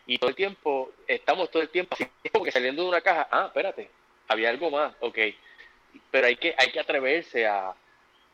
[0.07, 3.29] Y todo el tiempo, estamos todo el tiempo así, como que saliendo de una caja,
[3.31, 3.90] ah, espérate,
[4.29, 5.18] había algo más, ok.
[6.11, 7.75] Pero hay que, hay que atreverse a,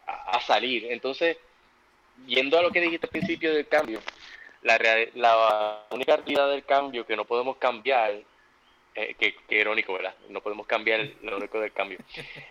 [0.06, 0.92] a, salir.
[0.92, 1.38] Entonces,
[2.26, 4.00] yendo a lo que dijiste al principio del cambio,
[4.62, 4.78] la,
[5.14, 8.20] la única realidad del cambio que no podemos cambiar,
[8.94, 10.14] eh, que, que, irónico, ¿verdad?
[10.28, 11.98] No podemos cambiar lo único del cambio,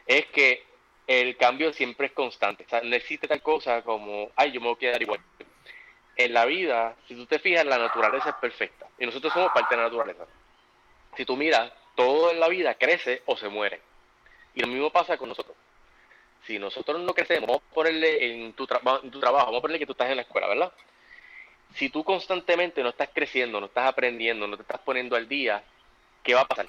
[0.07, 0.72] es que
[1.07, 2.63] el cambio siempre es constante.
[2.65, 5.19] O sea, no existe tal cosa como, ay, yo me voy a quedar igual.
[6.15, 8.87] En la vida, si tú te fijas, la naturaleza es perfecta.
[8.99, 10.25] Y nosotros somos parte de la naturaleza.
[11.17, 13.81] Si tú miras, todo en la vida crece o se muere.
[14.53, 15.57] Y lo mismo pasa con nosotros.
[16.45, 18.67] Si nosotros no crecemos, vamos a ponerle en tu,
[19.03, 20.73] en tu trabajo, vamos a ponerle que tú estás en la escuela, ¿verdad?
[21.75, 25.63] Si tú constantemente no estás creciendo, no estás aprendiendo, no te estás poniendo al día,
[26.21, 26.67] ¿qué va a pasar?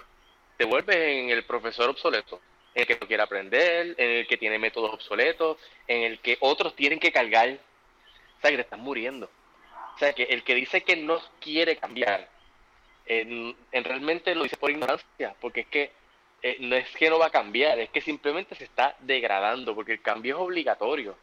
[0.56, 2.40] Te vuelves en el profesor obsoleto
[2.74, 6.36] en el que no quiere aprender, en el que tiene métodos obsoletos, en el que
[6.40, 7.50] otros tienen que cargar.
[7.50, 9.30] O sea, que te están muriendo.
[9.94, 12.28] O sea, que el que dice que no quiere cambiar,
[13.06, 15.92] en, realmente lo dice por ignorancia, porque es que
[16.42, 19.92] eh, no es que no va a cambiar, es que simplemente se está degradando, porque
[19.92, 21.16] el cambio es obligatorio.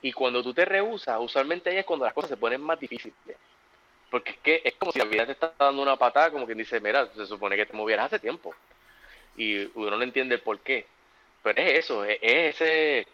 [0.00, 3.14] Y cuando tú te rehusas, usualmente ahí es cuando las cosas se ponen más difíciles.
[4.10, 6.58] Porque es que es como si la vida te está dando una patada, como quien
[6.58, 8.54] dice, mira, se supone que te movieras hace tiempo.
[9.36, 10.86] Y uno no entiende el por qué.
[11.44, 13.06] Pero es eso, es ese,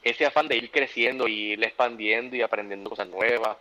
[0.00, 3.56] ese afán de ir creciendo y ir expandiendo y aprendiendo cosas nuevas.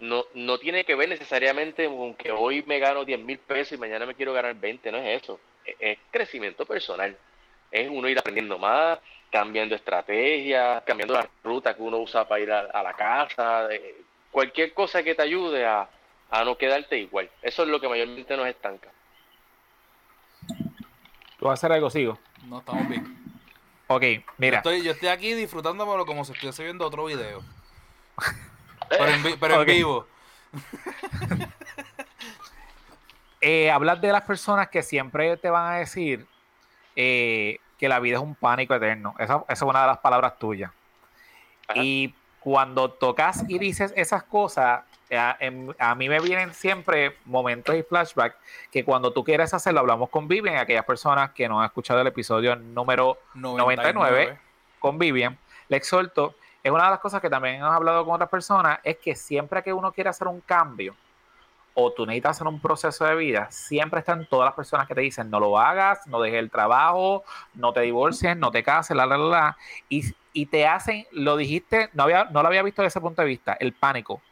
[0.00, 3.80] No, no tiene que ver necesariamente con que hoy me gano 10 mil pesos y
[3.80, 5.38] mañana me quiero ganar 20, no es eso.
[5.78, 7.16] Es, crecimiento personal.
[7.70, 8.98] Es uno ir aprendiendo más,
[9.30, 13.68] cambiando estrategias, cambiando la ruta que uno usa para ir a, la casa,
[14.32, 15.88] cualquier cosa que te ayude a,
[16.28, 17.30] a no quedarte igual.
[17.40, 18.90] Eso es lo que mayormente nos estanca.
[21.38, 22.18] ¿Tú vas a hacer algo, sigo?
[22.48, 23.23] No, estamos bien.
[23.86, 24.02] Ok,
[24.38, 24.62] mira.
[24.62, 27.42] Yo estoy, aquí disfrutándomelo como si estuviese viendo otro video.
[29.40, 30.06] pero en, vivo.
[33.40, 36.26] eh, hablar de las personas que siempre te van a decir
[36.96, 39.14] eh, que la vida es un pánico eterno.
[39.18, 40.70] Esa, es una de las palabras tuyas.
[41.74, 48.36] Y cuando tocas y dices esas cosas, a, mí me vienen siempre momentos y flashbacks
[48.70, 52.06] que cuando tú quieres hacerlo, hablamos con Vivian, aquellas personas que no han escuchado el
[52.06, 54.38] episodio número 99,
[54.78, 55.38] con Vivian,
[55.68, 58.98] le exhorto, es una de las cosas que también hemos hablado con otras personas, es
[58.98, 60.96] que siempre que uno quiere hacer un cambio,
[61.74, 65.00] o tú necesitas hacer un proceso de vida, siempre están todas las personas que te
[65.00, 69.06] dicen no lo hagas, no dejes el trabajo, no te divorcies, no te cases, la,
[69.06, 69.56] la, la,
[69.88, 73.22] y, y te hacen, lo dijiste, no, había, no lo había visto desde ese punto
[73.22, 74.22] de vista, el pánico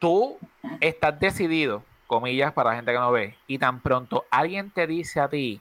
[0.00, 0.38] tú
[0.80, 5.20] estás decidido, comillas para la gente que no ve, y tan pronto alguien te dice
[5.20, 5.60] a ti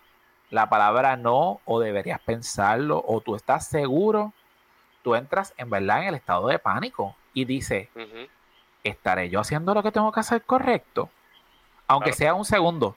[0.49, 4.33] la palabra no, o deberías pensarlo, o tú estás seguro,
[5.03, 7.89] tú entras en verdad en el estado de pánico y dices,
[8.83, 11.11] ¿estaré yo haciendo lo que tengo que hacer correcto?
[11.87, 12.95] Aunque sea un segundo.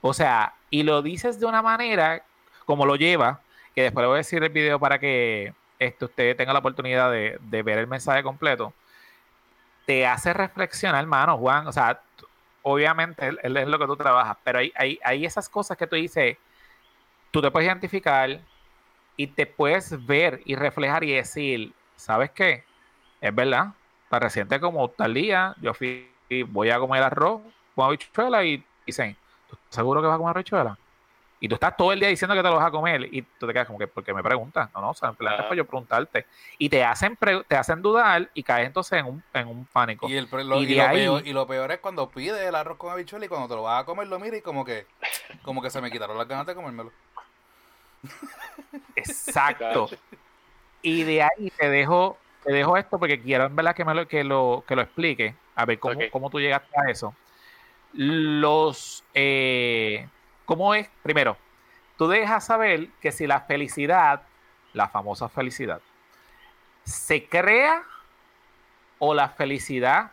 [0.00, 2.22] O sea, y lo dices de una manera
[2.64, 3.40] como lo lleva,
[3.74, 7.10] que después le voy a decir el video para que este, usted tenga la oportunidad
[7.10, 8.72] de, de ver el mensaje completo
[9.86, 11.66] te hace reflexionar, hermano, Juan.
[11.66, 12.02] O sea,
[12.62, 15.96] obviamente él, es lo que tú trabajas, pero hay, hay, hay, esas cosas que tú
[15.96, 16.36] dices,
[17.30, 18.40] tú te puedes identificar
[19.16, 22.64] y te puedes ver y reflejar y decir, ¿sabes qué?
[23.20, 23.68] Es verdad,
[24.10, 26.10] tan reciente como tal día, yo fui,
[26.48, 27.40] voy a comer arroz
[27.74, 29.16] con habichuela y dicen,
[29.48, 30.78] ¿tú estás seguro que vas a comer habichuela?
[31.38, 33.46] Y tú estás todo el día diciendo que te lo vas a comer y tú
[33.46, 34.70] te quedas como que, ¿por qué me preguntas?
[34.74, 36.26] No, no, o sea, en plan, yo preguntarte.
[36.56, 40.08] Y te hacen te hacen dudar y caes entonces en un, en un pánico.
[40.08, 42.90] Y, el, lo, y, lo peor, y, lo peor, es cuando pides el arroz con
[42.90, 44.86] habichuela y cuando te lo vas a comer lo miras y como que,
[45.42, 46.90] como que se me quitaron las ganas de comérmelo.
[48.94, 49.90] Exacto.
[50.82, 54.08] y de ahí te dejo, te dejo esto porque quiero en verdad que, me lo,
[54.08, 57.14] que, lo, que lo explique, a ver cómo, cómo tú llegaste a eso.
[57.92, 59.04] Los...
[59.12, 60.08] Eh,
[60.46, 60.88] ¿Cómo es?
[61.02, 61.36] Primero,
[61.98, 64.22] tú dejas saber que si la felicidad,
[64.72, 65.80] la famosa felicidad,
[66.84, 67.82] se crea
[68.98, 70.12] o la felicidad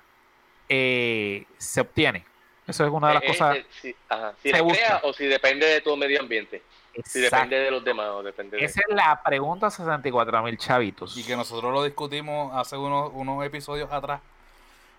[0.69, 2.25] eh, se obtiene.
[2.65, 3.55] Eso es una de las Eh, cosas.
[3.57, 4.77] eh, si, ajá, si se la busca.
[4.77, 6.63] crea o si depende de tu medio ambiente.
[7.05, 8.65] Si depende de los demás o depende de...
[8.65, 11.17] Esa es la pregunta 64 mil chavitos.
[11.17, 14.21] Y que nosotros lo discutimos hace unos, unos episodios atrás.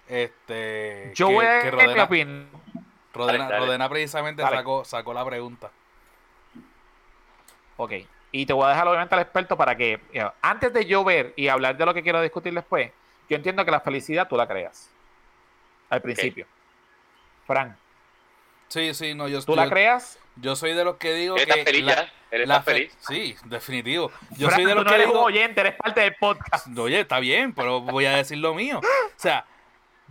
[0.08, 1.12] Este.
[1.14, 2.48] Yo que- voy a que dar mi opinión.
[3.14, 3.66] Rodena- Dale, dale.
[3.66, 4.56] Rodena precisamente Dale.
[4.56, 5.70] sacó, sacó la pregunta.
[7.76, 7.92] Ok.
[8.32, 11.32] Y te voy a dejar obviamente al experto para que, eh, antes de yo ver
[11.36, 12.90] y hablar de lo que quiero discutir después,
[13.28, 14.90] yo entiendo que la felicidad tú la creas.
[15.90, 16.46] Al principio.
[17.46, 17.76] Fran,
[18.68, 20.18] Sí, sí, no, yo, ¿tú la yo- creas?
[20.36, 21.46] yo soy de los que digo que.
[21.64, 22.12] feliz la- ya.
[22.32, 22.96] Él la fe- feliz.
[23.06, 24.10] Sí, definitivo.
[24.36, 26.66] Yo Fran, soy de tú los no que eres un oyente, eres parte del podcast.
[26.76, 28.80] Oye, está bien, pero voy a decir lo mío.
[28.80, 29.44] O sea,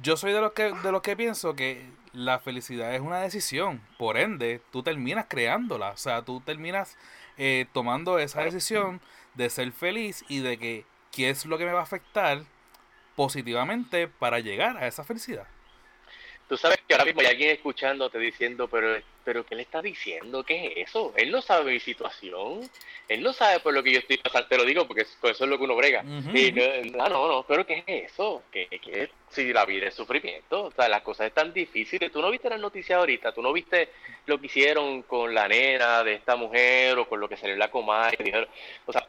[0.02, 3.82] yo soy de los que de los que pienso que la felicidad es una decisión.
[3.98, 5.92] Por ende, tú terminas creándola.
[5.92, 6.98] O sea, tú terminas
[7.38, 9.02] eh, tomando esa decisión
[9.34, 12.44] de ser feliz y de que qué es lo que me va a afectar
[13.16, 15.48] positivamente para llegar a esa felicidad.
[16.54, 20.44] Tú sabes que ahora mismo hay alguien escuchándote diciendo, pero, pero ¿qué le está diciendo?
[20.44, 21.12] ¿Qué es eso?
[21.18, 22.70] Él no sabe mi situación.
[23.08, 24.50] Él no sabe por lo que yo estoy pasando.
[24.50, 26.04] Te lo digo porque eso es lo que uno brega.
[26.04, 28.44] Y no, ah, no, no, pero ¿qué es eso?
[28.52, 29.10] ¿Qué, qué?
[29.30, 32.12] Si la vida es sufrimiento, o sea, las cosas están difíciles.
[32.12, 33.90] Tú no viste las noticias ahorita, tú no viste
[34.28, 37.60] lo que hicieron con la nena de esta mujer o con lo que salió en
[37.62, 38.24] la comadre.
[38.24, 38.48] dijeron,
[38.86, 39.08] o sea,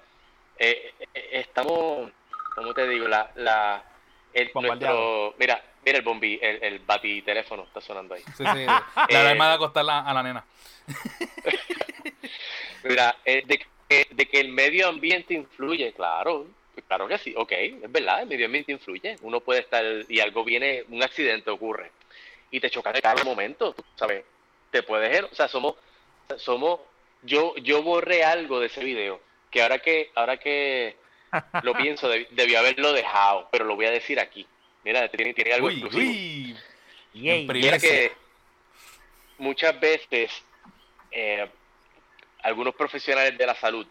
[0.56, 2.10] eh, eh, estamos,
[2.54, 3.06] ¿cómo te digo?
[3.06, 3.84] La, la,
[4.32, 8.22] el, nuestro, mira, mira el bombi, el, el bati teléfono está sonando ahí.
[8.36, 8.44] Sí, sí.
[8.66, 10.44] La Eh, alarma de acostar la- a la nena.
[12.82, 13.58] Mira, eh, de,
[13.88, 16.46] que, de que el medio ambiente influye, claro,
[16.86, 19.16] claro que sí, ok, es verdad, el medio ambiente influye.
[19.22, 21.90] Uno puede estar y algo viene, un accidente ocurre
[22.50, 24.24] y te choca de cada momento, sabes,
[24.70, 25.74] te puedes, o sea, somos,
[26.36, 26.80] somos,
[27.22, 29.20] yo, yo borré algo de ese video
[29.50, 30.96] que ahora que, ahora que
[31.62, 34.46] lo pienso, deb- debí haberlo dejado, pero lo voy a decir aquí.
[34.84, 36.02] Mira, tiene, tiene algo Uy, exclusivo.
[36.10, 36.56] uy.
[37.14, 37.46] Yay.
[37.46, 37.78] Primicia.
[37.78, 38.12] que
[39.38, 40.30] muchas veces
[41.10, 41.48] eh,
[42.42, 43.86] algunos profesionales de la salud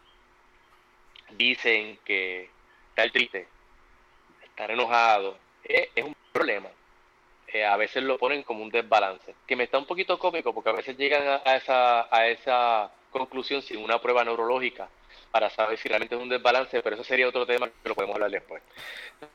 [1.31, 2.49] dicen que
[2.89, 3.47] estar triste,
[4.43, 6.69] estar enojado, eh, es un problema.
[7.47, 10.69] Eh, a veces lo ponen como un desbalance, que me está un poquito cómico porque
[10.71, 14.89] a veces llegan a, a esa, a esa conclusión sin una prueba neurológica
[15.33, 18.13] para saber si realmente es un desbalance, pero eso sería otro tema que lo podemos
[18.13, 18.61] hablar después.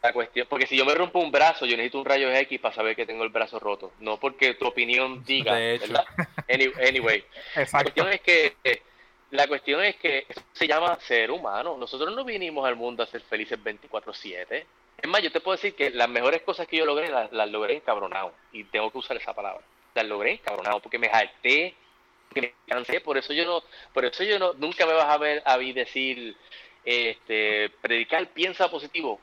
[0.01, 2.73] La cuestión, porque si yo me rompo un brazo, yo necesito un rayo X para
[2.73, 5.93] saber que tengo el brazo roto, no porque tu opinión diga, De hecho.
[6.49, 7.25] Anyway,
[7.57, 8.55] la cuestión es que
[9.33, 11.77] la cuestión es que eso se llama ser humano.
[11.77, 14.65] Nosotros no vinimos al mundo a ser felices 24/7.
[15.03, 17.51] Es más, yo te puedo decir que las mejores cosas que yo logré las, las
[17.51, 19.65] logré encabronado y tengo que usar esa palabra.
[19.95, 21.75] Las logré encabronado porque me jalté,
[22.35, 23.63] me cansé, por eso yo no,
[23.93, 26.37] por eso yo no, nunca me vas a ver a mí decir,
[26.85, 29.21] este, predicar piensa positivo.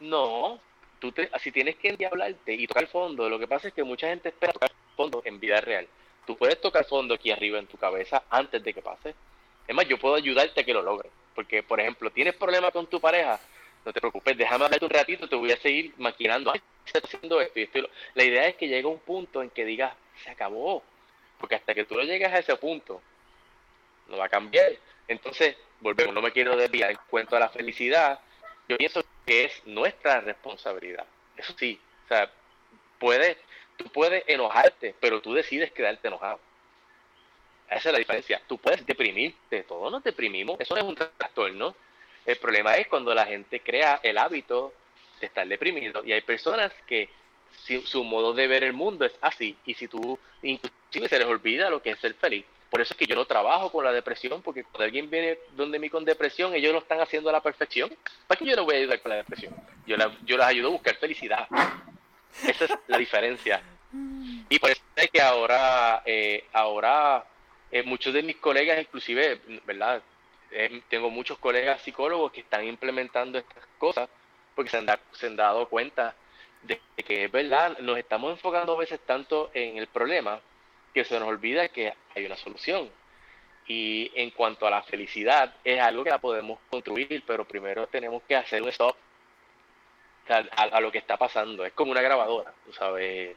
[0.00, 0.60] No,
[0.98, 4.08] tú te, si tienes que hablarte y tocar fondo, lo que pasa es que mucha
[4.08, 5.86] gente espera tocar fondo en vida real.
[6.26, 9.14] Tú puedes tocar fondo aquí arriba en tu cabeza antes de que pase.
[9.66, 11.12] Es más, yo puedo ayudarte a que lo logres.
[11.34, 13.40] Porque, por ejemplo, tienes problemas con tu pareja,
[13.84, 16.52] no te preocupes, déjame hablarte un ratito, te voy a seguir maquinando.
[16.94, 17.78] Haciendo esto y esto.
[17.78, 20.82] y lo- La idea es que llegue un punto en que digas, se acabó.
[21.38, 23.00] Porque hasta que tú no llegas a ese punto,
[24.08, 24.72] no va a cambiar.
[25.08, 28.20] Entonces, volvemos, no me quiero desviar en cuanto a la felicidad.
[28.68, 31.06] Yo pienso que es nuestra responsabilidad.
[31.36, 32.30] Eso sí, o sea,
[32.98, 33.36] puedes,
[33.76, 36.40] tú puedes enojarte, pero tú decides quedarte enojado.
[37.68, 38.40] Esa es la diferencia.
[38.46, 41.74] Tú puedes deprimirte, todos nos deprimimos, eso es un trastorno.
[42.24, 44.72] El problema es cuando la gente crea el hábito
[45.20, 46.04] de estar deprimido.
[46.04, 47.08] Y hay personas que
[47.64, 49.56] si- su modo de ver el mundo es así.
[49.66, 52.44] Y si tú, inclusive se les olvida lo que es ser feliz.
[52.70, 55.78] Por eso es que yo no trabajo con la depresión, porque cuando alguien viene donde
[55.78, 57.94] mí con depresión, ellos lo están haciendo a la perfección.
[58.26, 59.54] ¿Para qué yo les voy a ayudar con la depresión?
[59.86, 61.46] Yo, la- yo les ayudo a buscar felicidad.
[62.48, 63.62] Esa es la diferencia.
[64.48, 67.24] Y por eso es que ahora, eh, ahora
[67.70, 70.02] eh, muchos de mis colegas, inclusive, ¿verdad?
[70.50, 74.08] Eh, tengo muchos colegas psicólogos que están implementando estas cosas
[74.54, 76.14] porque se han, da- se han dado cuenta
[76.66, 80.40] de que es verdad, nos estamos enfocando a veces tanto en el problema
[80.92, 82.90] que se nos olvida que hay una solución.
[83.66, 88.22] Y en cuanto a la felicidad, es algo que la podemos construir, pero primero tenemos
[88.24, 88.96] que hacer un stop
[90.28, 91.64] a, a lo que está pasando.
[91.64, 93.36] Es como una grabadora, tú sabes.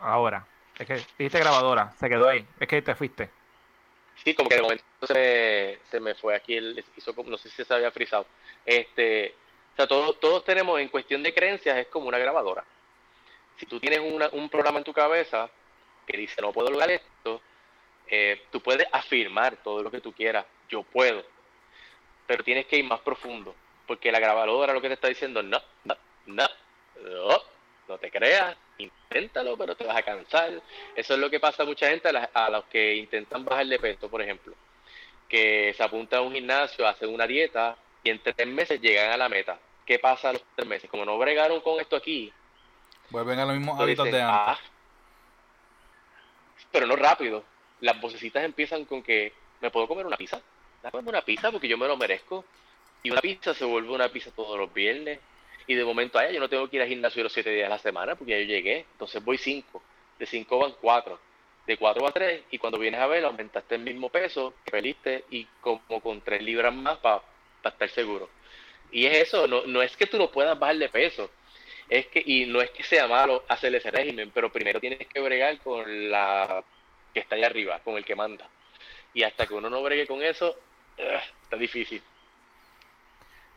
[0.00, 0.46] Ahora,
[0.78, 2.44] es que dijiste grabadora, se quedó ahí.
[2.58, 3.30] Es que te fuiste.
[4.22, 7.38] Sí, como que de momento se me, se me fue aquí, el, hizo como, no
[7.38, 8.26] sé si se había frisado.
[8.64, 9.34] Este,
[9.74, 12.64] o sea, todos, todos tenemos, en cuestión de creencias, es como una grabadora.
[13.58, 15.50] Si tú tienes una- un programa en tu cabeza
[16.06, 17.40] que dice, no puedo lograr esto,
[18.06, 21.24] eh, tú puedes afirmar todo lo que tú quieras, yo puedo,
[22.26, 23.54] pero tienes que ir más profundo.
[23.86, 25.94] porque la grabadora lo que te está diciendo, no, no,
[26.24, 26.46] no,
[27.02, 27.42] no,
[27.86, 30.62] no te creas, inténtalo, pero te vas a cansar.
[30.96, 34.08] Eso es lo que pasa a mucha gente, a, los que intentan bajar de peso,
[34.08, 34.54] por ejemplo,
[35.28, 39.16] que se apuntan a un gimnasio, hacen una dieta y en tres meses llegan a
[39.16, 39.58] la meta.
[39.84, 40.88] ¿Qué pasa a los tres meses?
[40.90, 42.32] Como no bregaron con esto aquí,
[43.10, 44.28] vuelven a los mismos hábitos de antes.
[44.30, 44.58] Ah,
[46.70, 47.44] pero no rápido.
[47.80, 50.40] Las vocecitas empiezan con que me puedo comer una pizza.
[50.82, 52.44] Dame una pizza porque yo me lo merezco.
[53.02, 55.18] Y una pizza se vuelve una pizza todos los viernes.
[55.66, 57.70] Y de momento allá yo no tengo que ir al gimnasio los siete días a
[57.70, 58.86] la semana porque ya yo llegué.
[58.92, 59.82] Entonces voy cinco.
[60.18, 61.18] De cinco van cuatro.
[61.66, 62.42] De cuatro va tres.
[62.50, 66.74] Y cuando vienes a ver, aumentaste el mismo peso, perdiste y como con tres libras
[66.74, 67.22] más para
[67.70, 68.28] estar seguro.
[68.90, 71.30] Y es eso, no, no es que tú no puedas bajar de peso.
[71.88, 75.20] Es que, y no es que sea malo hacer ese régimen, pero primero tienes que
[75.20, 76.64] bregar con la
[77.12, 78.48] que está allá arriba, con el que manda.
[79.12, 80.56] Y hasta que uno no bregue con eso,
[80.96, 82.02] está difícil.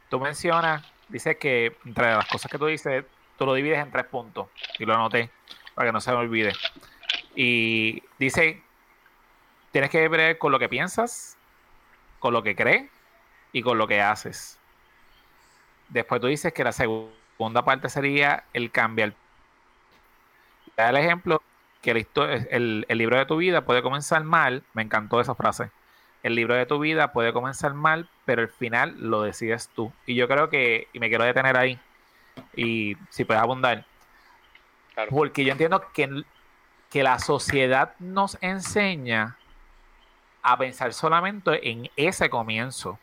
[0.10, 3.06] Tú mencionas, dices que entre las cosas que tú dices,
[3.38, 4.48] tú lo divides en tres puntos.
[4.80, 5.30] Y lo anoté
[5.76, 6.54] para que no se me olvide.
[7.36, 8.64] Y dice,
[9.72, 11.38] tienes que ver con lo que piensas,
[12.20, 12.90] con lo que crees
[13.52, 14.58] y con lo que haces.
[15.90, 19.14] Después tú dices que la segunda parte sería el cambiar.
[20.76, 21.42] Da el ejemplo
[21.82, 24.64] que el, el libro de tu vida puede comenzar mal.
[24.74, 25.72] Me encantó esa frase
[26.24, 29.92] el libro de tu vida puede comenzar mal, pero el final lo decides tú.
[30.06, 31.80] Y yo creo que, y me quiero detener ahí,
[32.56, 33.86] y si puedes abundar,
[35.10, 36.24] porque yo entiendo que,
[36.90, 39.38] que la sociedad nos enseña
[40.42, 43.00] a pensar solamente en ese comienzo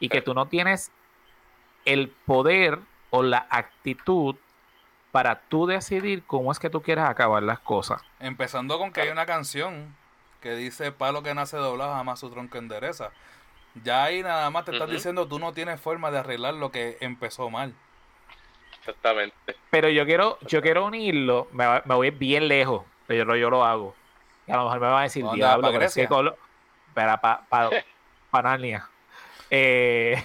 [0.00, 0.90] y que tú no tienes
[1.84, 2.78] el poder
[3.10, 4.36] o la actitud
[5.12, 8.02] para tú decidir cómo es que tú quieres acabar las cosas.
[8.20, 9.94] Empezando con que hay una canción
[10.40, 13.10] que dice palo que nace doblado jamás su tronco endereza.
[13.82, 16.98] Ya ahí nada más te estás diciendo tú no tienes forma de arreglar lo que
[17.00, 17.74] empezó mal.
[18.78, 19.56] Exactamente.
[19.70, 23.94] Pero yo quiero, yo quiero unirlo, me, me voy bien lejos, pero yo, lo hago.
[24.46, 26.08] Y a lo mejor me va a decir diablo, pero es que
[26.94, 27.70] para pa, pa,
[29.50, 30.22] eh,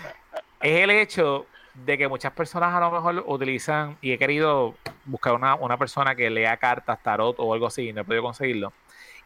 [0.60, 4.74] es el hecho de que muchas personas a lo mejor utilizan, y he querido
[5.04, 8.22] buscar una, una persona que lea cartas, tarot o algo así, y no he podido
[8.22, 8.72] conseguirlo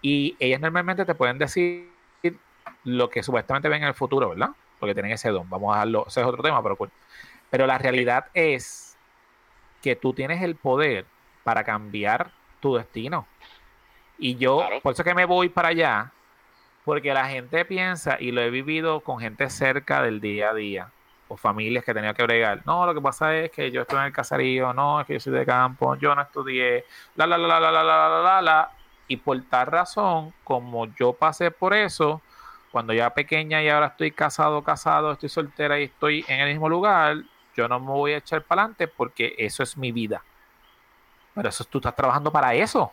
[0.04, 1.90] y ellas normalmente te pueden decir
[2.84, 4.50] lo que supuestamente ven en el futuro, ¿verdad?
[4.78, 5.48] Porque tienen ese don.
[5.48, 6.76] Vamos a dejarlo, ese es otro tema, pero
[7.48, 8.98] Pero la realidad es
[9.80, 11.06] que tú tienes el poder
[11.42, 13.26] para cambiar tu destino.
[14.18, 16.12] Y yo, por eso que me voy para allá,
[16.84, 20.90] porque la gente piensa, y lo he vivido con gente cerca del día a día,
[21.28, 22.62] o familias que tenía que bregar.
[22.66, 25.20] No, lo que pasa es que yo estoy en el caserío, no, es que yo
[25.20, 26.84] soy de campo, yo no estudié,
[27.16, 28.70] la, la, la, la, la, la, la, la, la,
[29.08, 32.20] y por tal razón, como yo pasé por eso,
[32.70, 36.68] cuando ya pequeña y ahora estoy casado, casado, estoy soltera y estoy en el mismo
[36.68, 37.18] lugar,
[37.56, 40.22] yo no me voy a echar para adelante porque eso es mi vida.
[41.34, 42.92] Pero eso tú estás trabajando para eso.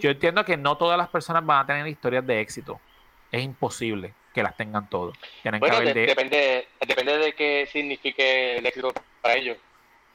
[0.00, 2.80] Yo entiendo que no todas las personas van a tener historias de éxito.
[3.30, 5.16] Es imposible que las tengan todas.
[5.58, 9.58] bueno, depende, depende de qué signifique el éxito para ellos.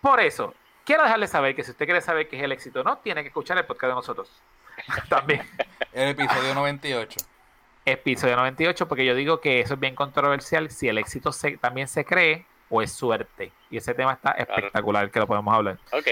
[0.02, 2.98] Por eso, quiero dejarles saber que si usted quiere saber qué es el éxito no,
[3.00, 4.30] tiene que escuchar el podcast de nosotros.
[5.10, 5.42] También.
[5.94, 7.18] El episodio 98.
[7.86, 11.30] Episodio 98, porque yo digo que eso es bien controversial si el éxito
[11.62, 13.52] también se cree o es suerte.
[13.70, 15.78] Y ese tema está espectacular, que lo podemos hablar.
[15.92, 16.08] Ok.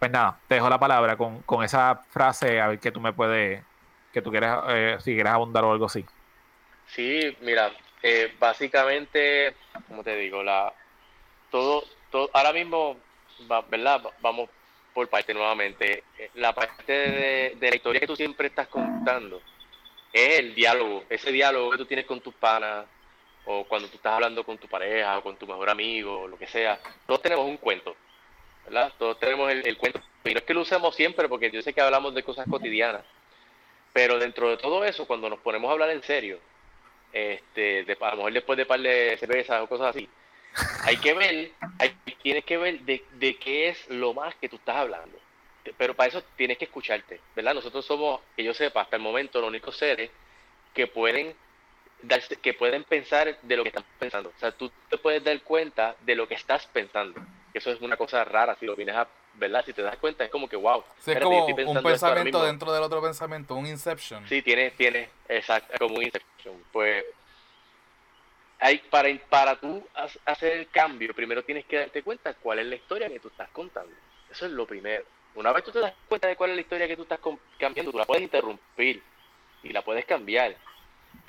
[0.00, 3.62] Pues nada, te dejo la palabra con, esa frase, a ver qué tú me puedes,
[4.14, 6.06] que tú quieres, eh, si quieres abundar o algo así.
[6.86, 7.70] Sí, mira,
[8.02, 9.54] eh, básicamente,
[9.88, 10.72] como te digo, la
[11.50, 12.96] todo, todo, ahora mismo,
[13.68, 14.02] ¿verdad?
[14.22, 14.48] Vamos
[14.94, 16.02] por parte nuevamente.
[16.32, 16.92] La parte
[17.60, 19.42] de, la historia que tú siempre estás contando
[20.14, 22.86] es el diálogo, ese diálogo que tú tienes con tus panas,
[23.44, 26.38] o cuando tú estás hablando con tu pareja, o con tu mejor amigo, o lo
[26.38, 26.80] que sea.
[27.06, 27.94] Todos tenemos un cuento,
[28.98, 30.00] Todos tenemos el, cuento.
[30.24, 33.04] Y no es que lo usemos siempre, porque yo sé que hablamos de cosas cotidianas.
[33.92, 36.38] Pero dentro de todo eso, cuando nos ponemos a hablar en serio,
[37.12, 40.08] este, de, a lo mejor después de par de cervezas o cosas así,
[40.84, 44.56] hay que ver, hay, tienes que ver de, de qué es lo más que tú
[44.56, 45.18] estás hablando.
[45.76, 47.54] Pero para eso tienes que escucharte, ¿verdad?
[47.54, 50.10] Nosotros somos, que yo sepa, hasta el momento los únicos seres
[50.72, 51.34] que pueden
[52.02, 54.32] darse, que pueden pensar de lo que están pensando.
[54.34, 57.20] O sea, tú te puedes dar cuenta de lo que estás pensando.
[57.60, 59.62] Eso es una cosa rara si lo vienes a, ¿verdad?
[59.66, 60.82] Si te das cuenta es como que, wow.
[61.06, 64.26] es como un pensamiento dentro del otro pensamiento, un inception.
[64.26, 66.54] Sí, tiene, tiene, exacto, como un inception.
[66.72, 67.04] Pues
[68.58, 69.86] hay, para, para tú
[70.24, 73.50] hacer el cambio, primero tienes que darte cuenta cuál es la historia que tú estás
[73.50, 73.92] contando.
[74.30, 75.04] Eso es lo primero.
[75.34, 77.20] Una vez tú te das cuenta de cuál es la historia que tú estás
[77.58, 79.02] cambiando, tú la puedes interrumpir
[79.62, 80.56] y la puedes cambiar.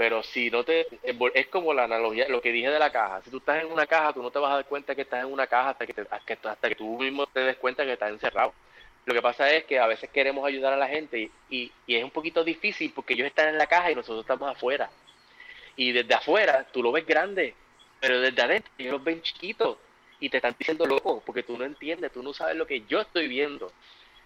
[0.02, 0.88] Pero si no te.
[1.36, 3.22] Es como la analogía, lo que dije de la caja.
[3.22, 5.24] Si tú estás en una caja, tú no te vas a dar cuenta que estás
[5.24, 8.10] en una caja hasta que, te, hasta que tú mismo te des cuenta que estás
[8.10, 8.52] encerrado.
[9.06, 12.04] Lo que pasa es que a veces queremos ayudar a la gente y, y, es
[12.04, 14.90] un poquito difícil porque ellos están en la caja y nosotros estamos afuera.
[15.76, 17.54] Y desde afuera tú lo ves grande,
[18.00, 19.78] pero desde adentro ellos los ven chiquitos
[20.20, 23.02] y te están diciendo loco porque tú no entiendes, tú no sabes lo que yo
[23.02, 23.72] estoy viendo.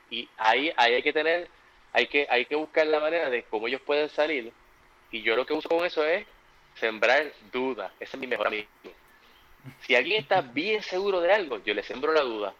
[0.10, 1.50] Y ahí, ahí hay que tener,
[1.92, 4.54] hay que, hay que buscar la manera de cómo ellos pueden salir
[5.16, 6.28] y yo lo que uso con eso es
[6.74, 7.94] sembrar duda.
[8.02, 8.68] Ese es mi mejor amigo.
[9.80, 12.54] Si alguien está bien seguro de algo, yo le sembro la duda.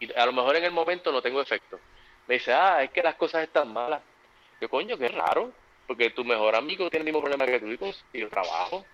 [0.00, 1.78] Y a lo mejor en el momento no tengo efecto.
[2.26, 4.00] Me dice, ah, es que las cosas están malas.
[4.58, 5.52] Yo, coño, qué raro.
[5.86, 8.86] Porque tu mejor amigo tiene el mismo problema que tú y yo trabajo.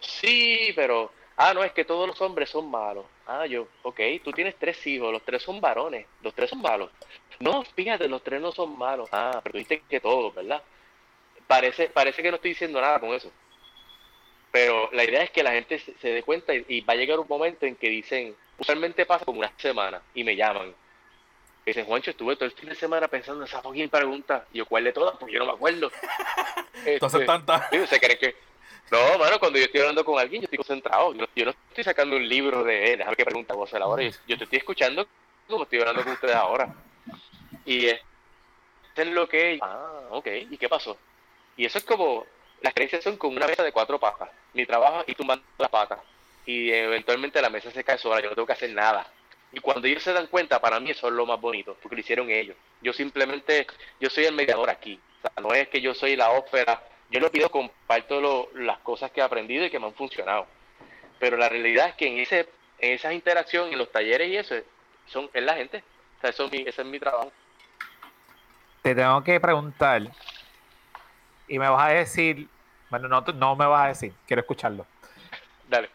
[0.00, 3.06] Sí, pero, ah, no, es que todos los hombres son malos.
[3.28, 6.90] Ah, yo, ok, tú tienes tres hijos, los tres son varones, los tres son malos.
[7.38, 9.08] No, fíjate, los tres no son malos.
[9.12, 10.64] Ah, pero dijiste que todos, ¿verdad?
[11.46, 13.30] Parece, parece que no estoy diciendo nada con eso.
[14.52, 17.26] Pero la idea es que la gente se, dé cuenta y, va a llegar un
[17.26, 20.74] momento en que dicen, usualmente pasa como una semana y me llaman.
[21.64, 24.46] dicen, Juancho, estuve todo el fin de semana pensando en esa fucking pregunta.
[24.52, 25.16] Y yo, ¿cuál de todas?
[25.16, 25.90] Porque yo no me acuerdo.
[26.84, 27.70] Entonces, este, tantas.
[27.88, 28.36] ¿Se creen que.?
[28.90, 31.14] No, mano, cuando yo estoy hablando con alguien, yo estoy concentrado.
[31.14, 34.02] Yo, no estoy sacando un libro de él, déjame que pregunta vos a la hora.
[34.02, 35.08] Yo, te estoy escuchando
[35.48, 36.74] como estoy hablando con ustedes ahora.
[37.64, 38.00] Y es,
[38.94, 39.58] es lo que.
[39.62, 40.26] Ah, ok.
[40.50, 40.98] ¿Y qué pasó?
[41.56, 42.26] Y eso es como,
[42.60, 44.30] las creencias son como una mesa de cuatro patas.
[44.54, 45.98] Mi trabajo y tumbando las patas.
[46.46, 49.06] Y eventualmente la mesa se cae sola, yo no tengo que hacer nada.
[49.52, 52.00] Y cuando ellos se dan cuenta, para mí eso es lo más bonito, porque lo
[52.00, 52.56] hicieron ellos.
[52.80, 53.66] Yo simplemente,
[54.00, 54.98] yo soy el mediador aquí.
[55.18, 56.82] O sea, no es que yo soy la ópera.
[57.10, 60.46] Yo lo pido, comparto las cosas que he aprendido y que me han funcionado.
[61.18, 62.48] Pero la realidad es que en ese
[62.82, 64.56] en esas interacciones, en los talleres y eso,
[65.06, 65.82] son, es la gente.
[66.18, 67.32] O sea, eso ese es mi trabajo.
[68.82, 70.02] Te tengo que preguntar,
[71.52, 72.48] y me vas a decir,
[72.88, 74.86] bueno, no, no me vas a decir, quiero escucharlo.
[75.68, 75.90] Dale.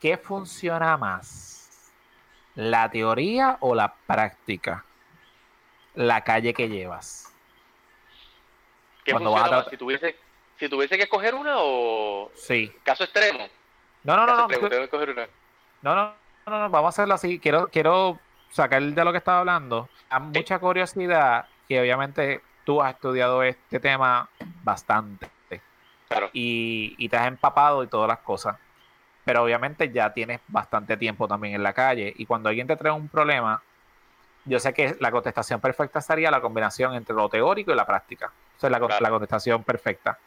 [0.00, 1.90] ¿Qué funciona más?
[2.54, 4.84] ¿La teoría o la práctica?
[5.96, 7.34] La calle que llevas.
[9.02, 9.66] ¿Qué funciona más?
[9.70, 10.16] Si tuviese,
[10.56, 12.72] si tuviese que escoger una o sí.
[12.84, 13.48] caso extremo.
[14.04, 14.46] No, no, no, no.
[14.46, 15.26] Tengo que escoger una.
[15.82, 16.14] No, no,
[16.46, 17.40] no, no, vamos a hacerlo así.
[17.40, 19.88] Quiero, quiero sacar de lo que estaba hablando.
[20.10, 24.28] Hay mucha curiosidad que obviamente tú has estudiado este tema
[24.62, 25.30] bastante.
[26.32, 28.56] Y, te has empapado y todas las cosas.
[29.24, 32.12] Pero obviamente ya tienes bastante tiempo también en la calle.
[32.16, 33.62] Y cuando alguien te trae un problema,
[34.44, 38.32] yo sé que la contestación perfecta sería la combinación entre lo teórico y la práctica.
[38.56, 40.18] O sea, la, la contestación perfecta.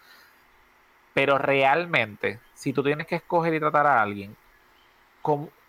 [1.14, 4.36] Pero realmente, si tú tienes que escoger y tratar a alguien,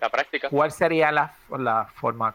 [0.01, 0.49] la práctica.
[0.49, 2.33] ¿cuál sería la, la forma?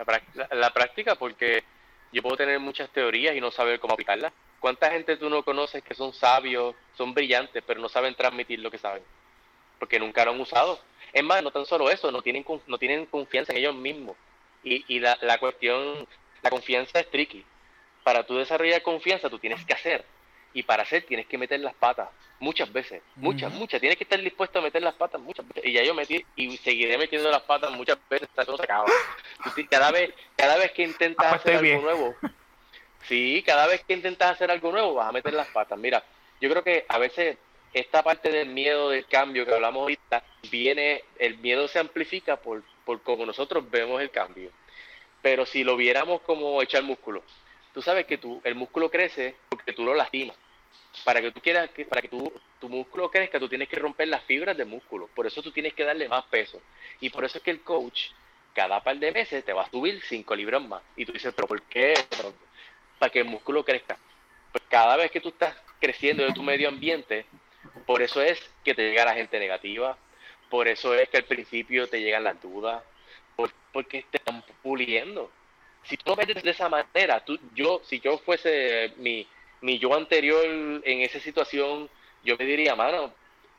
[0.51, 1.63] la práctica, porque
[2.11, 4.33] yo puedo tener muchas teorías y no saber cómo aplicarlas.
[4.59, 8.71] ¿Cuánta gente tú no conoces que son sabios, son brillantes, pero no saben transmitir lo
[8.71, 9.03] que saben?
[9.77, 10.79] Porque nunca lo han usado.
[11.13, 14.17] Es más, no tan solo eso, no tienen, no tienen confianza en ellos mismos.
[14.63, 16.07] Y, y la, la cuestión,
[16.41, 17.45] la confianza es tricky.
[18.03, 20.05] Para tú desarrollar confianza, tú tienes que hacer.
[20.53, 22.09] Y para hacer, tienes que meter las patas.
[22.39, 23.01] Muchas veces.
[23.15, 23.79] Muchas, muchas.
[23.79, 25.65] Tienes que estar dispuesto a meter las patas muchas veces.
[25.65, 28.63] Y ya yo metí y seguiré metiendo las patas muchas veces hasta que no se
[28.63, 28.85] acaba.
[29.69, 32.15] Cada vez, cada vez que intentas ah, pues hacer algo nuevo,
[33.07, 35.77] Sí, cada vez que intentas hacer algo nuevo vas a meter las patas.
[35.77, 36.03] Mira,
[36.41, 37.37] yo creo que a veces
[37.73, 42.63] esta parte del miedo del cambio que hablamos ahorita, viene, el miedo se amplifica por,
[42.85, 44.51] por cómo nosotros vemos el cambio.
[45.21, 47.23] Pero si lo viéramos como echar músculo,
[47.73, 50.37] tú sabes que tú, el músculo crece porque tú lo lastimas.
[51.03, 54.23] Para que tú quieras, para que tu, tu músculo crezca, tú tienes que romper las
[54.23, 55.07] fibras del músculo.
[55.15, 56.61] Por eso tú tienes que darle más peso.
[56.99, 58.09] Y por eso es que el coach,
[58.53, 60.81] cada par de meses, te va a subir 5 libras más.
[60.95, 61.93] Y tú dices, pero ¿por qué?
[62.97, 63.97] para que el músculo crezca.
[64.51, 67.25] Pues cada vez que tú estás creciendo de tu medio ambiente,
[67.85, 69.97] por eso es que te llega la gente negativa,
[70.49, 72.83] por eso es que al principio te llegan las dudas,
[73.71, 75.31] porque te están puliendo.
[75.83, 79.25] Si tú lo ves de esa manera, tú, yo, si yo fuese mi,
[79.61, 81.89] mi yo anterior en esa situación,
[82.23, 83.13] yo me diría, mano,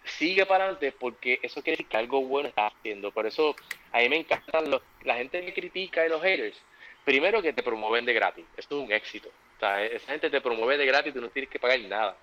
[0.05, 3.11] sigue para adelante porque eso quiere decir que algo bueno estás haciendo.
[3.11, 3.57] Por eso
[3.93, 6.61] a mí me encantan los, la gente que critica y los haters
[7.05, 9.29] primero que te promueven de gratis, esto es un éxito.
[9.57, 12.17] O sea, esa gente te promueve de gratis, tú no tienes que pagar nada.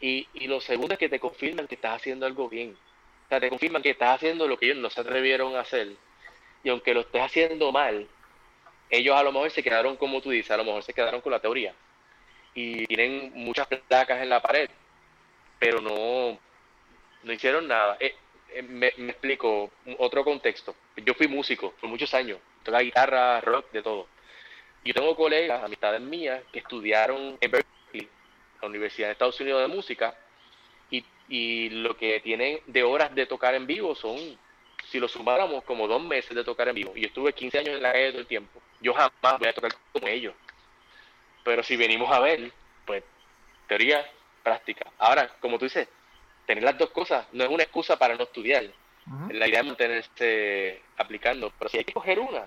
[0.00, 2.76] Y, y lo segundo es que te confirman que estás haciendo algo bien.
[3.26, 5.92] O sea, te confirman que estás haciendo lo que ellos no se atrevieron a hacer.
[6.64, 8.08] Y aunque lo estés haciendo mal,
[8.90, 11.32] ellos a lo mejor se quedaron, como tú dices, a lo mejor se quedaron con
[11.32, 11.74] la teoría.
[12.54, 14.68] Y tienen muchas placas en la pared,
[15.58, 16.38] pero no,
[17.22, 17.96] no hicieron nada.
[18.00, 18.14] Eh,
[18.52, 20.74] eh, me, explico, otro contexto.
[20.96, 24.06] Yo fui músico por muchos años toca guitarra, rock, de todo.
[24.84, 28.08] Yo tengo colegas, amistades mías, que estudiaron en Berkeley,
[28.60, 30.14] la Universidad de Estados Unidos de Música,
[31.32, 34.16] y lo que tienen de horas de tocar en vivo son,
[34.88, 36.92] si lo sumáramos, como dos meses de tocar en vivo.
[36.96, 38.60] Y yo estuve 15 años en la calle todo el tiempo.
[38.80, 40.34] Yo jamás voy a tocar como ellos.
[41.44, 42.52] Pero si venimos a ver,
[42.86, 43.02] pues,
[43.68, 44.06] teoría,
[44.42, 44.90] práctica.
[44.98, 45.88] Ahora, como tú dices,
[46.46, 48.64] tener las dos cosas no es una excusa para no estudiar.
[49.30, 51.52] La idea es mantenerse aplicando.
[51.58, 52.44] Pero si hay que coger una,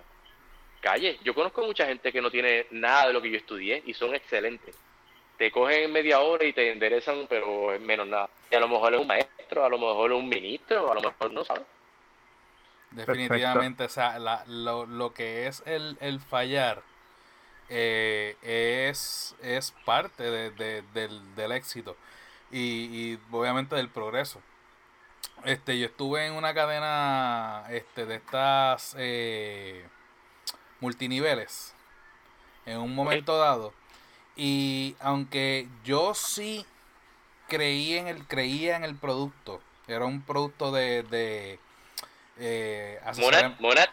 [0.83, 1.17] calle.
[1.23, 4.13] Yo conozco mucha gente que no tiene nada de lo que yo estudié y son
[4.13, 4.75] excelentes.
[5.37, 8.29] Te cogen en media hora y te enderezan, pero es menos nada.
[8.51, 11.01] Y a lo mejor es un maestro, a lo mejor es un ministro, a lo
[11.01, 11.63] mejor no sabes.
[12.95, 16.83] Definitivamente, o sea, la, lo, lo, que es el, el fallar
[17.69, 21.97] eh, es, es parte de, de, del, del, éxito
[22.51, 22.59] y,
[23.13, 24.41] y, obviamente del progreso.
[25.43, 29.87] Este, yo estuve en una cadena este, de estas eh,
[30.79, 31.73] multiniveles
[32.65, 33.73] en un momento dado.
[34.35, 36.65] Y aunque yo sí
[37.47, 41.59] creí en el, creía en el producto, era un producto de, de
[42.37, 42.99] eh,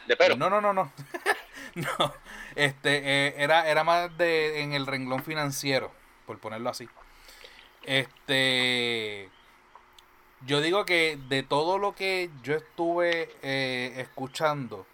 [0.06, 0.36] de pelo.
[0.36, 0.92] No, no, no, no.
[1.74, 2.14] no.
[2.54, 5.92] Este, eh, era, era más de en el renglón financiero,
[6.26, 6.88] por ponerlo así.
[7.82, 9.28] Este,
[10.46, 14.86] yo digo que de todo lo que yo estuve eh, escuchando,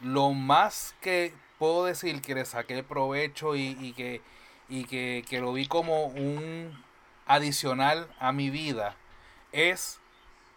[0.00, 4.20] lo más que puedo decir que le saqué provecho y, que,
[4.68, 6.84] y que, que lo vi como un
[7.26, 8.96] adicional a mi vida
[9.52, 9.98] es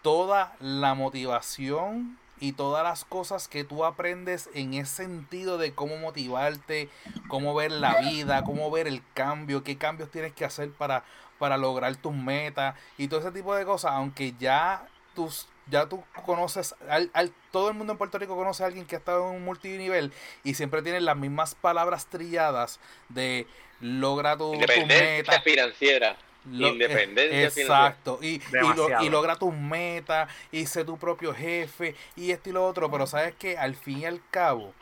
[0.02, 5.98] toda la motivación y todas las cosas que tú aprendes en ese sentido de cómo
[5.98, 6.90] motivarte,
[7.28, 11.04] cómo ver la vida, cómo ver el cambio, qué cambios tienes que hacer para,
[11.38, 16.04] para lograr tus metas y todo ese tipo de cosas, aunque ya tus ya tú
[16.26, 19.30] conoces, al, al, todo el mundo en Puerto Rico conoce a alguien que ha estado
[19.30, 20.12] en un multinivel
[20.44, 22.80] y siempre tiene las mismas palabras trilladas
[23.10, 23.46] de
[23.80, 25.42] logra tu, tu meta.
[25.42, 26.18] financiera.
[26.46, 28.20] Independencia exacto.
[28.22, 32.66] Y, y, y, logra tus metas y sé tu propio jefe y esto y lo
[32.66, 32.90] otro.
[32.90, 34.74] Pero sabes que al fin y al cabo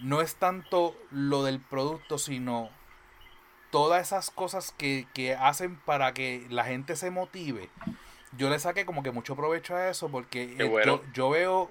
[0.00, 2.70] no es tanto lo del producto sino
[3.70, 7.68] todas esas cosas que, que hacen para que la gente se motive.
[8.36, 11.70] Yo le saqué como que mucho provecho a eso porque eh, yo, veo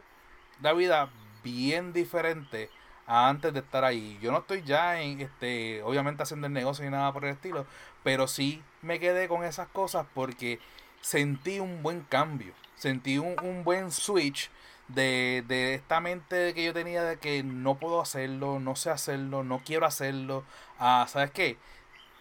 [0.62, 1.10] la vida
[1.44, 2.70] bien diferente
[3.08, 4.18] a antes de estar ahí.
[4.22, 7.66] Yo no estoy ya en este, obviamente haciendo el negocio ni nada por el estilo,
[8.06, 10.60] pero sí me quedé con esas cosas porque
[11.02, 14.52] sentí un buen cambio, sentí un, un buen switch
[14.88, 19.44] de, de, esta mente que yo tenía de que no puedo hacerlo, no sé hacerlo,
[19.44, 20.44] no quiero hacerlo,
[20.78, 21.58] a, ¿sabes qué?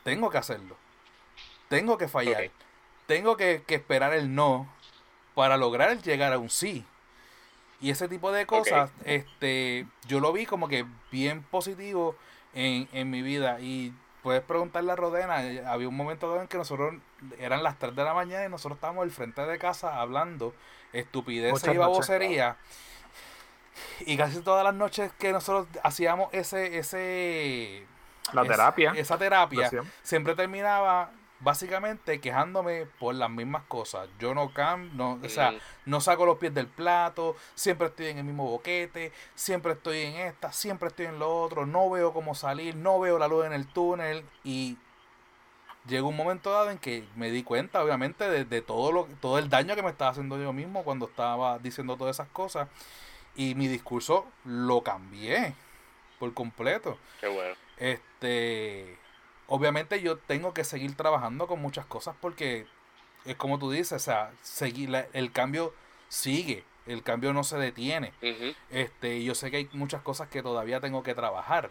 [0.04, 0.78] Tengo que hacerlo,
[1.68, 2.50] tengo que fallar
[3.06, 4.66] tengo que, esperar el no
[5.34, 6.84] para lograr llegar a un sí.
[7.80, 12.16] Y ese tipo de cosas, este, yo lo vi como que bien positivo
[12.54, 13.60] en, en mi vida.
[13.60, 13.92] Y
[14.24, 15.36] puedes preguntarle a Rodena,
[15.70, 16.94] había un momento en que nosotros
[17.38, 20.54] eran las 3 de la mañana y nosotros estábamos al frente de casa hablando
[20.94, 22.56] estupidez y babosería.
[24.00, 27.86] Y casi todas las noches que nosotros hacíamos ese, ese
[28.32, 28.94] la terapia.
[28.96, 29.70] esa terapia,
[30.02, 31.10] siempre terminaba
[31.44, 34.08] básicamente quejándome por las mismas cosas.
[34.18, 38.18] Yo no cambio, no, o sea, no saco los pies del plato, siempre estoy en
[38.18, 42.34] el mismo boquete, siempre estoy en esta, siempre estoy en lo otro, no veo cómo
[42.34, 44.78] salir, no veo la luz en el túnel y
[45.86, 49.50] llegó un momento dado en que me di cuenta, obviamente, de, todo lo todo el
[49.50, 52.68] daño que me estaba haciendo yo mismo cuando estaba diciendo todas esas cosas
[53.36, 55.54] y mi discurso lo cambié
[56.18, 56.96] por completo.
[57.20, 57.54] Qué bueno.
[57.76, 59.03] Este
[59.48, 62.66] obviamente yo tengo que seguir trabajando con muchas cosas porque
[63.24, 65.74] es como tú dices, o sea, seguir el cambio
[66.08, 68.12] sigue, el cambio no se detiene.
[68.70, 71.70] Este, yo sé que hay muchas cosas que todavía tengo que trabajar.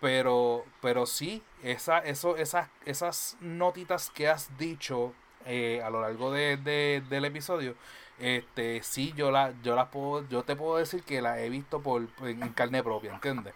[0.00, 5.12] Pero, pero sí, esa, eso, esas, esas notitas que has dicho
[5.46, 6.56] eh, a lo largo de,
[7.08, 7.76] del episodio,
[8.18, 11.80] este, sí, yo la, yo las puedo, yo te puedo decir que la he visto
[11.82, 13.54] por, en carne propia, ¿entiendes?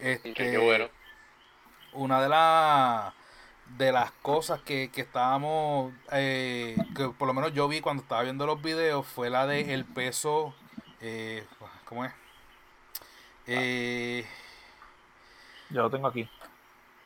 [0.00, 0.88] Este, Qué bueno
[1.94, 3.14] una de las
[3.78, 8.22] de las cosas que, que estábamos eh, que por lo menos yo vi cuando estaba
[8.22, 10.54] viendo los videos fue la de el peso
[11.00, 11.44] eh,
[11.84, 12.12] ¿cómo es?
[13.46, 14.26] Eh,
[15.70, 16.28] yo lo tengo aquí.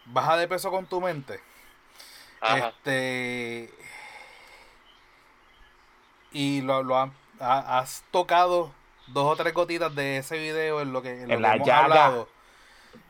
[0.07, 1.41] baja de peso con tu mente.
[2.41, 3.73] Este
[6.31, 7.11] y lo, lo
[7.41, 8.73] has tocado
[9.09, 12.29] dos o tres gotitas de ese video en lo que, en la hemos hablado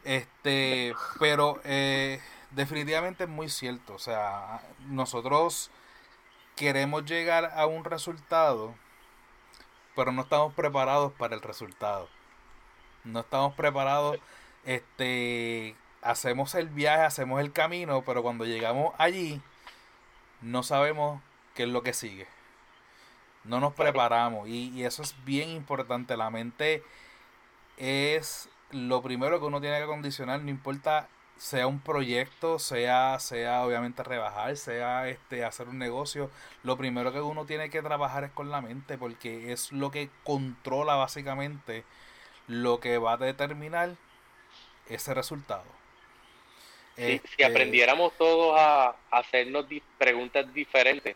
[0.09, 2.19] este, pero eh,
[2.53, 3.93] definitivamente es muy cierto.
[3.95, 5.71] O sea, nosotros
[6.57, 8.75] queremos llegar a un resultado,
[9.95, 12.09] pero no estamos preparados para el resultado.
[13.05, 14.19] No estamos preparados,
[14.65, 19.43] este, hacemos el viaje, hacemos el camino, pero cuando llegamos allí,
[20.41, 21.21] no sabemos
[21.55, 22.27] qué es lo que sigue.
[23.45, 26.17] No nos preparamos y, y eso es bien importante.
[26.17, 26.83] La mente
[27.77, 33.63] es lo primero que uno tiene que condicionar, no importa sea un proyecto, sea, sea
[33.65, 36.31] obviamente rebajar, sea este hacer un negocio,
[36.65, 40.11] lo primero que uno tiene que trabajar es con la mente, porque es lo que
[40.25, 41.85] controla básicamente
[42.49, 43.91] lo que va a determinar
[44.89, 45.65] ese resultado.
[46.97, 51.15] Si, Este, aprendiéramos todos a, hacernos di- preguntas diferentes,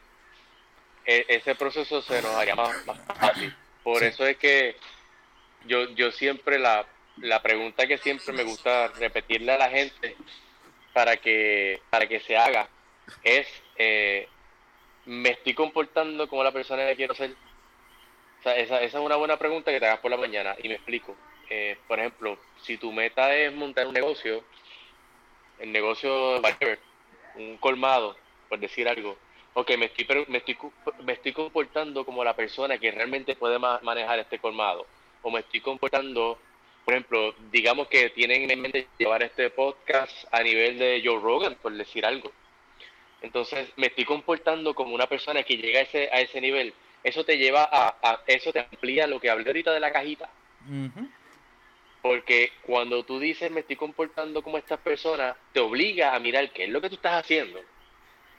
[1.04, 3.52] e- ese proceso se nos haría más, más fácil.
[3.82, 4.04] Por Sí.
[4.04, 4.76] eso es que
[5.66, 6.86] yo, yo siempre la,
[7.18, 10.16] la pregunta que siempre me gusta repetirle a la gente
[10.92, 12.68] para que, para que se haga
[13.22, 13.46] es,
[13.76, 14.28] eh,
[15.06, 17.34] ¿me estoy comportando como la persona que quiero ser?
[18.40, 21.16] Esa, esa es una buena pregunta que te hagas por la mañana y me explico.
[21.48, 24.44] Eh, por ejemplo, si tu meta es montar un negocio,
[25.60, 26.78] el negocio, whatever,
[27.36, 28.16] un colmado,
[28.48, 29.16] por decir algo,
[29.54, 30.56] ok, me estoy, me estoy,
[31.04, 34.86] me estoy comportando como la persona que realmente puede ma- manejar este colmado,
[35.22, 36.38] o me estoy comportando,
[36.84, 41.56] por ejemplo, digamos que tienen en mente llevar este podcast a nivel de Joe Rogan,
[41.62, 42.32] por decir algo.
[43.20, 46.74] Entonces, me estoy comportando como una persona que llega a ese, a ese nivel.
[47.04, 50.28] Eso te lleva a, a, eso te amplía lo que hablé ahorita de la cajita.
[52.02, 56.64] Porque cuando tú dices me estoy comportando como estas personas, te obliga a mirar qué
[56.64, 57.60] es lo que tú estás haciendo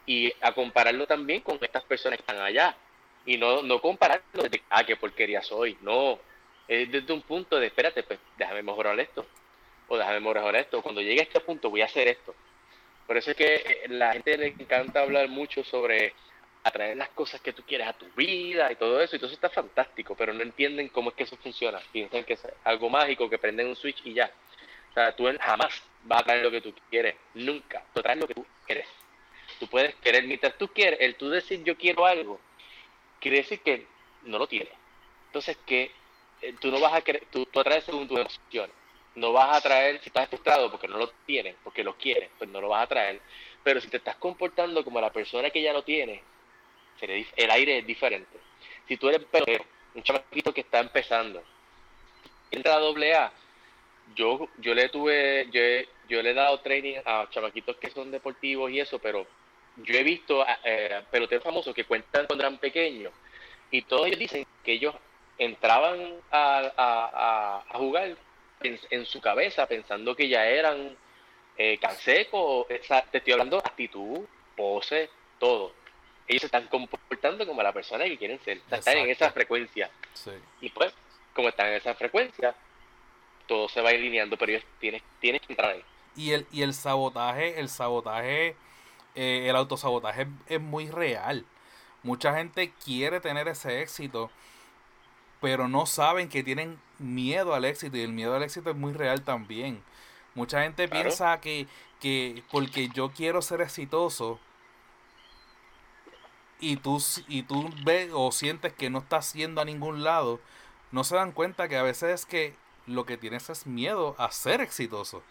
[0.05, 2.75] y a compararlo también con estas personas que están allá.
[3.25, 5.77] Y no, no compararlo de, ah, qué porquería soy.
[5.81, 6.19] No,
[6.67, 9.25] es desde un punto de, espérate, pues déjame mejorar esto.
[9.87, 10.81] O déjame mejorar esto.
[10.81, 12.33] Cuando llegue a este punto voy a hacer esto.
[13.05, 16.13] Por eso es que eh, la gente le encanta hablar mucho sobre
[16.63, 19.15] atraer las cosas que tú quieres a tu vida y todo eso.
[19.15, 21.79] Y todo está fantástico, pero no entienden cómo es que eso funciona.
[21.91, 24.31] Piensan que es algo mágico, que prenden un switch y ya.
[24.91, 27.15] O sea, tú jamás vas a traer lo que tú quieres.
[27.33, 27.83] Nunca.
[27.93, 28.87] Tú traes lo que tú quieres.
[29.59, 32.39] Tú puedes querer, mientras tú quieres, el tú decir yo quiero algo,
[33.19, 33.85] quiere decir que
[34.23, 34.73] no lo tienes.
[35.27, 35.91] Entonces, eh,
[36.59, 38.75] tú no vas a tú, tú atraes según tus emociones.
[39.15, 42.49] No vas a traer, si estás frustrado porque no lo tienes, porque lo quieres, pues
[42.49, 43.21] no lo vas a traer.
[43.63, 46.23] Pero si te estás comportando como la persona que ya lo tiene,
[47.01, 48.37] el aire es diferente.
[48.87, 51.43] Si tú eres pelotero, un chamaquito que está empezando,
[52.51, 53.31] entra a doble A,
[54.15, 55.61] yo, yo le tuve, yo,
[56.07, 59.25] yo le he dado training a chamaquitos que son deportivos y eso, pero
[59.77, 63.13] yo he visto a- eh, peloteros famosos que cuentan cuando eran pequeños
[63.71, 64.93] y todos ellos dicen que ellos
[65.37, 65.99] entraban
[66.31, 68.15] a, a- a- jugar
[68.61, 70.95] en, en su cabeza pensando que ya eran
[71.57, 74.25] eh, cansecos, o sea, te estoy hablando actitud,
[74.55, 75.09] pose,
[75.39, 75.73] todo.
[76.27, 79.89] Ellos se están comportando como la persona que quieren ser, están en esa frecuencia.
[80.13, 80.31] sí.
[80.61, 80.93] Y pues,
[81.33, 82.55] como están en esa frecuencia,
[83.47, 85.83] todo se va alineando, pero ellos tienes, tienes que entrar ahí.
[86.15, 88.55] Y el, y el sabotaje, el sabotaje,
[89.15, 91.45] eh, el autosabotaje es, es muy real.
[92.03, 94.29] Mucha gente quiere tener ese éxito,
[95.43, 98.93] pero no saben que tienen miedo al éxito y el miedo al éxito es muy
[98.93, 99.83] real también.
[100.35, 101.03] Mucha gente Claro.
[101.03, 101.67] piensa que,
[101.99, 104.39] que porque yo quiero ser exitoso
[106.61, 110.39] y tú, y tú ves o sientes que no estás yendo a ningún lado,
[110.91, 112.55] no se dan cuenta que a veces es que
[112.87, 115.23] lo que tienes es miedo a ser exitoso.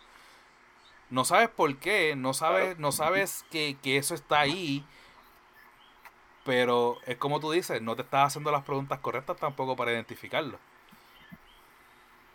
[1.09, 2.81] No sabes por qué, no sabes, Claro.
[2.81, 4.85] no sabes que, que eso está ahí,
[6.45, 10.59] pero es como tú dices, no te estás haciendo las preguntas correctas tampoco para identificarlo.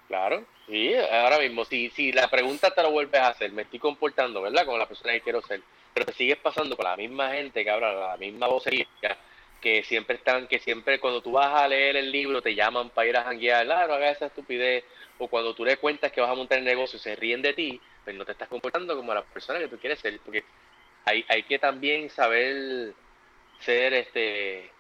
[0.08, 3.80] Claro, sí, ahora mismo, si, si la pregunta te lo vuelves a hacer, me estoy
[3.80, 4.66] comportando, ¿verdad?
[4.66, 5.62] Como la persona que quiero ser,
[5.94, 8.88] pero te sigues pasando con la misma gente que habla la misma vocería,
[9.60, 13.08] que siempre están, que siempre cuando tú vas a leer el libro te llaman para
[13.10, 14.86] ir a janguear, claro, haga esa estupidez,
[15.18, 17.54] o cuando tú le cuentas que vas a montar el negocio y se ríen de
[17.54, 20.46] ti, pues no te estás comportando como la persona que tú quieres ser, porque
[21.04, 22.94] hay, hay que también saber
[23.60, 24.72] ser este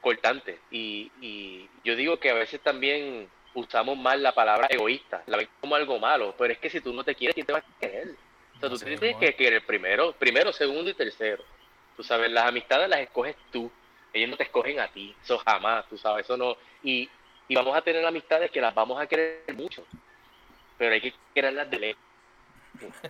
[0.00, 5.38] cortante y, y yo digo que a veces también usamos mal la palabra egoísta, la
[5.38, 7.58] ves como algo malo, pero es que si tú no te quieres, ¿quién te va
[7.60, 8.08] a querer?
[8.56, 9.20] O sea, tú te mismo tienes es.
[9.20, 11.42] que querer primero, primero, segundo y tercero.
[11.96, 13.70] Tú sabes, las amistades las escoges tú,
[14.12, 16.56] ellos no te escogen a ti, eso jamás, tú sabes, eso no.
[16.82, 17.08] Y,
[17.48, 19.84] y vamos a tener amistades que las vamos a querer mucho,
[20.76, 22.02] pero hay que quererlas de lejos.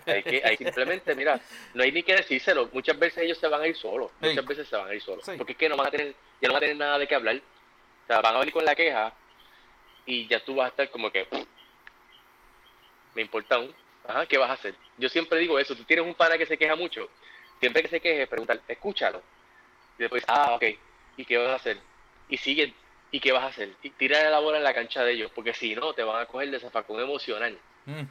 [0.06, 1.40] Hay que, hay simplemente, mira,
[1.74, 2.68] no hay ni que decírselo.
[2.72, 4.10] Muchas veces ellos se van a ir solos.
[4.20, 4.28] Sí.
[4.28, 5.24] Muchas veces se van a ir solos.
[5.24, 5.32] Sí.
[5.36, 7.14] Porque es que no van a tener, ya no van a tener nada de qué
[7.14, 7.36] hablar.
[7.36, 9.12] O sea, van a venir con la queja
[10.06, 11.26] y ya tú vas a estar como que
[13.14, 13.74] me importa un,
[14.06, 14.74] ajá, ¿qué vas a hacer?
[14.98, 17.08] Yo siempre digo eso, tú tienes un pana que se queja mucho,
[17.58, 19.22] siempre que se queje, preguntar, escúchalo.
[19.98, 20.64] Y después, ah, ok,
[21.16, 21.78] ¿y qué vas a hacer?
[22.28, 22.74] Y sigue,
[23.10, 23.72] ¿y qué vas a hacer?
[23.82, 26.26] Y tira la bola en la cancha de ellos, porque si no, te van a
[26.26, 27.58] coger de zafacón emocional.
[27.86, 28.02] Mm,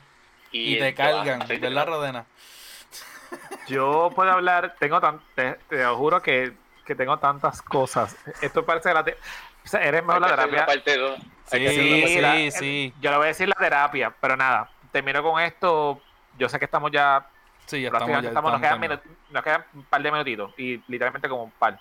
[0.51, 1.87] Y, Y te cargan, de ¿verdad.
[1.87, 2.25] Rodena?
[3.67, 6.53] Yo puedo hablar, tengo tan, te, te lo juro que
[6.85, 8.15] que tengo tantas cosas.
[8.41, 9.17] Esto parece la te-
[9.65, 10.65] o sea, eres mejor la terapia.
[10.67, 11.19] Parte dos.
[11.51, 12.93] Hay que Sí, sí, la- sí.
[13.01, 15.99] Yo le voy a decir la terapia, pero nada, termino con esto.
[16.37, 17.25] Yo sé que estamos ya
[17.65, 20.83] Sí, ya estamos, ya prácticamente estamos, nos, quedan nos quedan un par de minutitos y
[20.87, 21.79] literalmente como un par.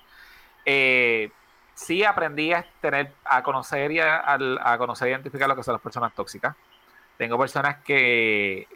[0.65, 1.31] Eh,
[1.75, 5.73] sí aprendí a tener, a conocer y a, a conocer e identificar lo que son
[5.75, 6.57] las personas tóxicas.
[7.17, 8.67] Tengo personas que,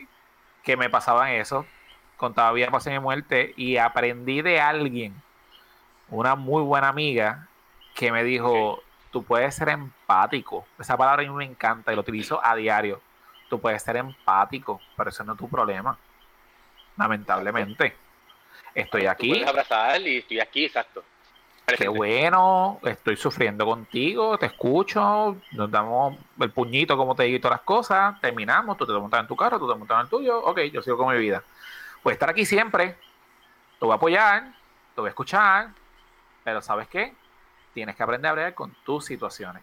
[0.63, 1.67] que me pasaban eso,
[2.17, 5.15] contaba vida, pasión y muerte, y aprendí de alguien,
[6.09, 7.49] una muy buena amiga,
[7.95, 10.67] que me dijo, tú puedes ser empático.
[10.79, 13.01] Esa palabra a mí me encanta y lo utilizo a diario.
[13.49, 15.99] Tú puedes ser empático, pero eso no es tu problema.
[16.97, 17.97] Lamentablemente.
[18.75, 21.03] Estoy Tú aquí, puedes abrazar y estoy aquí, exacto.
[21.77, 27.59] Qué bueno, estoy sufriendo contigo, te escucho, nos damos el puñito como te digo todas
[27.59, 30.43] las cosas, terminamos, tú te montas en tu carro, tú te montas en el tuyo,
[30.45, 31.43] ok, yo sigo con mi vida.
[32.03, 32.97] Voy a estar aquí siempre,
[33.79, 34.45] te voy a apoyar,
[34.95, 35.69] te voy a escuchar,
[36.43, 37.15] pero ¿sabes qué?
[37.75, 39.63] Tienes que aprender a bregar con tus situaciones.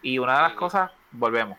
[0.00, 1.58] Y una de las cosas, volvemos,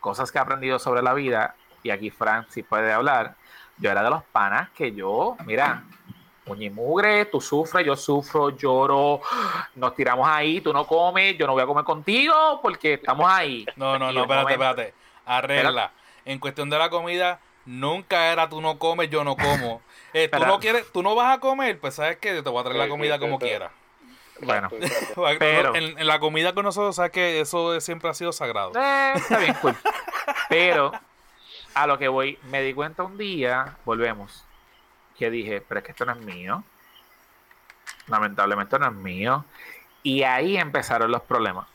[0.00, 1.54] cosas que he aprendido sobre la vida,
[1.84, 3.36] y aquí Frank sí puede hablar,
[3.78, 5.84] yo era de los panas que yo, mira,
[6.60, 9.20] Y mugre, tú sufres, yo sufro, lloro,
[9.76, 13.64] nos tiramos ahí, tú no comes, yo no voy a comer contigo porque estamos ahí.
[13.76, 14.94] No, no, no, espérate, momento- espérate.
[15.24, 15.92] Arregla.
[16.24, 19.80] En cuestión de la comida, nunca era tú no comes, yo no como.
[20.14, 22.64] Eh, tú no quieres, tú no vas a comer, pues sabes que te voy a
[22.64, 23.48] traer la comida como sí, sí.
[23.48, 23.70] quiera.
[24.42, 24.68] Bueno.
[25.38, 28.72] Pero- en, en la comida con nosotros, sabes que eso siempre ha sido sagrado.
[28.78, 29.74] eh, está bien, cool.
[30.50, 30.92] Pero
[31.72, 34.44] a lo que voy, me di cuenta un día, volvemos,
[35.22, 36.64] que dije, pero es que esto no es mío.
[38.08, 39.44] Lamentablemente no es mío.
[40.02, 41.68] Y ahí empezaron los problemas.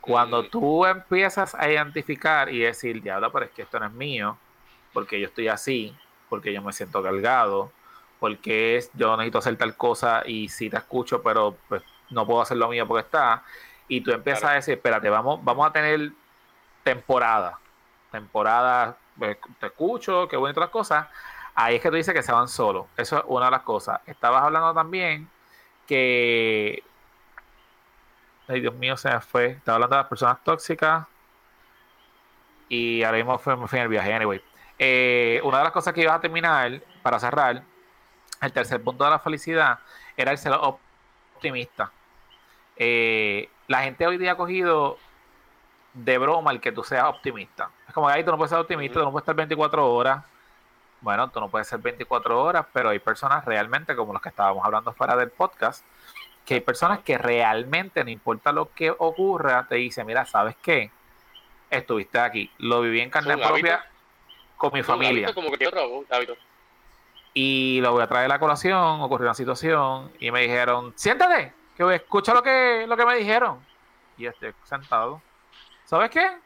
[0.00, 4.36] Cuando tú empiezas a identificar y decir, diablo, pero es que esto no es mío,
[4.92, 5.96] porque yo estoy así,
[6.28, 7.70] porque yo me siento cargado,
[8.18, 12.42] porque es, yo necesito hacer tal cosa y sí te escucho, pero pues no puedo
[12.42, 13.44] hacer lo mío porque está.
[13.86, 14.52] Y tú empiezas Claro.
[14.54, 16.10] a decir, espérate, vamos, vamos a tener
[16.82, 17.60] temporada.
[18.10, 21.06] Temporada, pues, te escucho, qué bueno y todas las cosas.
[21.54, 22.86] Ahí es que tú dices que se van solos.
[22.96, 24.00] Eso es una de las cosas.
[24.06, 25.28] Estabas hablando también
[25.86, 26.82] que.
[28.48, 29.46] Ay, Dios mío, se me fue.
[29.46, 31.06] Estaba hablando de las personas tóxicas.
[32.68, 34.12] Y ahora mismo fue, me fui en el viaje.
[34.12, 34.42] Anyway.
[34.78, 37.62] Eh, una de las cosas que ibas a terminar, para cerrar,
[38.40, 39.78] el tercer punto de la felicidad,
[40.16, 41.92] era el ser optimista.
[42.76, 44.98] Eh, la gente hoy día ha cogido
[45.94, 47.70] de broma el que tú seas optimista.
[47.86, 50.24] Es como que ahí tú no puedes ser optimista, tú no puedes estar 24 horas.
[51.02, 54.64] Bueno, tú no puedes ser 24 horas, pero hay personas realmente, como los que estábamos
[54.64, 55.84] hablando fuera del podcast,
[56.44, 60.90] que hay personas que realmente, no importa lo que ocurra, te dicen, mira, ¿sabes qué?
[61.70, 63.88] Estuviste aquí, lo viví en carne propia hábito.
[64.56, 66.36] con mi familia hábito como que otro hábito.
[67.34, 71.52] y lo voy a traer a la colación, ocurrió una situación y me dijeron, siéntate,
[71.76, 73.58] que voy a escuchar lo que, lo que me dijeron.
[74.16, 75.20] Y estoy sentado.
[75.84, 76.38] ¿Sabes qué?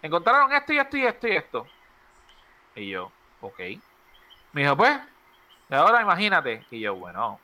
[0.00, 1.66] Encontraron esto y esto y esto y esto.
[2.74, 3.60] Y yo, ok.
[4.52, 4.98] Me dijo, pues,
[5.70, 6.64] y ahora imagínate.
[6.70, 7.40] Y yo, bueno,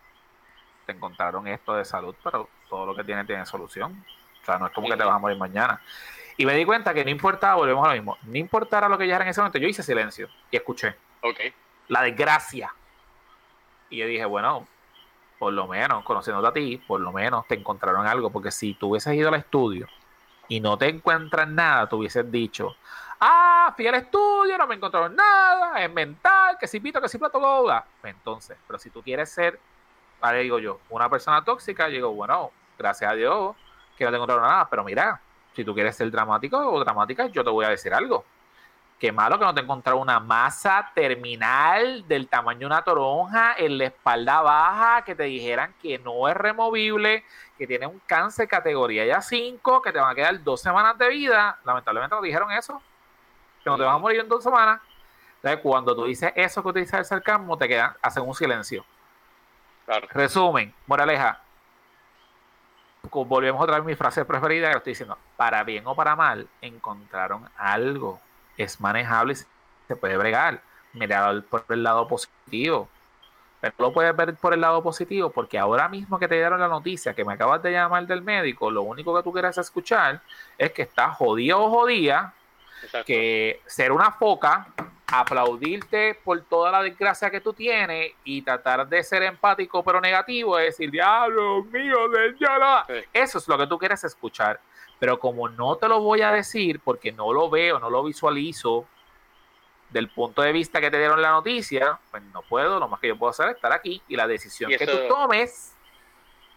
[0.87, 4.05] te encontraron esto de salud, pero todo lo que tiene tiene solución.
[4.43, 5.81] O sea, no es como que te vas a morir mañana.
[6.37, 9.09] Y me di cuenta que no importaba, volvemos a lo mismo, no importara lo que
[9.09, 11.41] ya era en ese momento, yo hice silencio y escuché Ok.
[11.89, 12.73] la desgracia.
[13.91, 14.67] Y yo dije, bueno,
[15.39, 18.91] por lo menos, conociéndote a ti, por lo menos te encontraron algo, porque si tú
[18.91, 19.89] hubieses ido al estudio
[20.47, 22.77] y no te encuentran nada, tú hubieses dicho,
[23.21, 27.19] ah, fui al estudio, no me encontraron nada, es mental, que si pito, que si
[27.19, 27.85] plato, bla.
[28.03, 29.59] Entonces, pero si tú quieres ser,
[30.21, 33.57] ahora digo yo, una persona tóxica, yo digo, bueno, gracias a Dios
[33.97, 35.21] que no te encontraron nada, pero mira,
[35.55, 38.25] si tú quieres ser dramático o dramática, yo te voy a decir algo.
[38.99, 43.79] Qué malo que no te encontraron una masa terminal del tamaño de una toronja en
[43.79, 47.25] la espalda baja, que te dijeran que no es removible,
[47.57, 51.09] que tiene un cáncer categoría ya 5, que te van a quedar dos semanas de
[51.11, 51.61] vida.
[51.65, 52.83] Lamentablemente no dijeron eso,
[53.69, 54.81] que no te vas a morir en dos semanas.
[55.37, 58.85] Entonces, cuando tú dices eso que utilizas el sarcasmo, te quedan, hacen un silencio.
[59.85, 60.09] Claro.
[60.11, 61.41] Resumen, moraleja.
[63.11, 65.17] Volvemos otra vez a mi frase preferida que estoy diciendo.
[65.37, 68.21] Para bien o para mal, encontraron algo.
[68.57, 70.61] Es manejable y se puede bregar.
[70.93, 72.89] Mirar por el lado positivo.
[73.61, 76.61] Pero no lo puedes ver por el lado positivo porque ahora mismo que te dieron
[76.61, 80.21] la noticia que me acabas de llamar del médico, lo único que tú quieres escuchar
[80.57, 82.35] es que estás jodido o jodida,
[82.83, 83.07] Exacto.
[83.07, 84.69] que ser una foca,
[85.07, 90.59] aplaudirte por toda la desgracia que tú tienes y tratar de ser empático pero negativo,
[90.59, 91.97] es decir, diablo mío,
[92.39, 93.05] ya Sí.
[93.13, 94.61] Eso es lo que tú quieres escuchar.
[94.99, 98.87] Pero como no te lo voy a decir porque no lo veo, no lo visualizo
[99.91, 103.09] del punto de vista que te dieron la noticia, pues no puedo, lo más que
[103.09, 105.75] yo puedo hacer es estar aquí y la decisión Y que tú tomes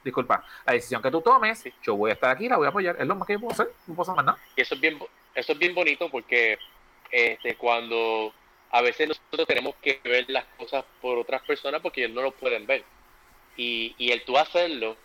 [0.03, 2.95] disculpa, la decisión que tú tomes, yo voy a estar aquí, la voy a apoyar,
[2.99, 4.37] es lo más que yo puedo hacer, no puedo hacer más nada.
[4.55, 4.99] Y eso es bien,
[5.35, 6.57] eso es bien bonito porque
[7.11, 8.33] este, cuando
[8.71, 12.31] a veces nosotros tenemos que ver las cosas por otras personas porque ellos no lo
[12.31, 12.83] pueden ver.
[13.57, 14.95] Y, y el tú hacerlo,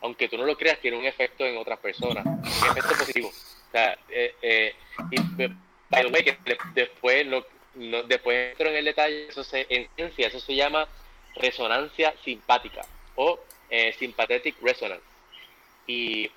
[0.00, 3.28] aunque tú no lo creas, tiene un efecto en otras personas, un efecto positivo.
[3.28, 4.74] O sea, eh, eh,
[5.10, 6.38] que
[6.74, 10.86] después, no, después entro en el detalle, eso se, en ciencia, eso se llama
[11.34, 12.82] resonancia simpática
[13.16, 15.04] o eh, sympathetic resonance.
[15.86, 16.30] Y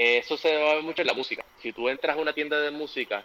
[0.00, 1.44] eso se ve mucho en la música.
[1.60, 3.24] Si tú entras a una tienda de música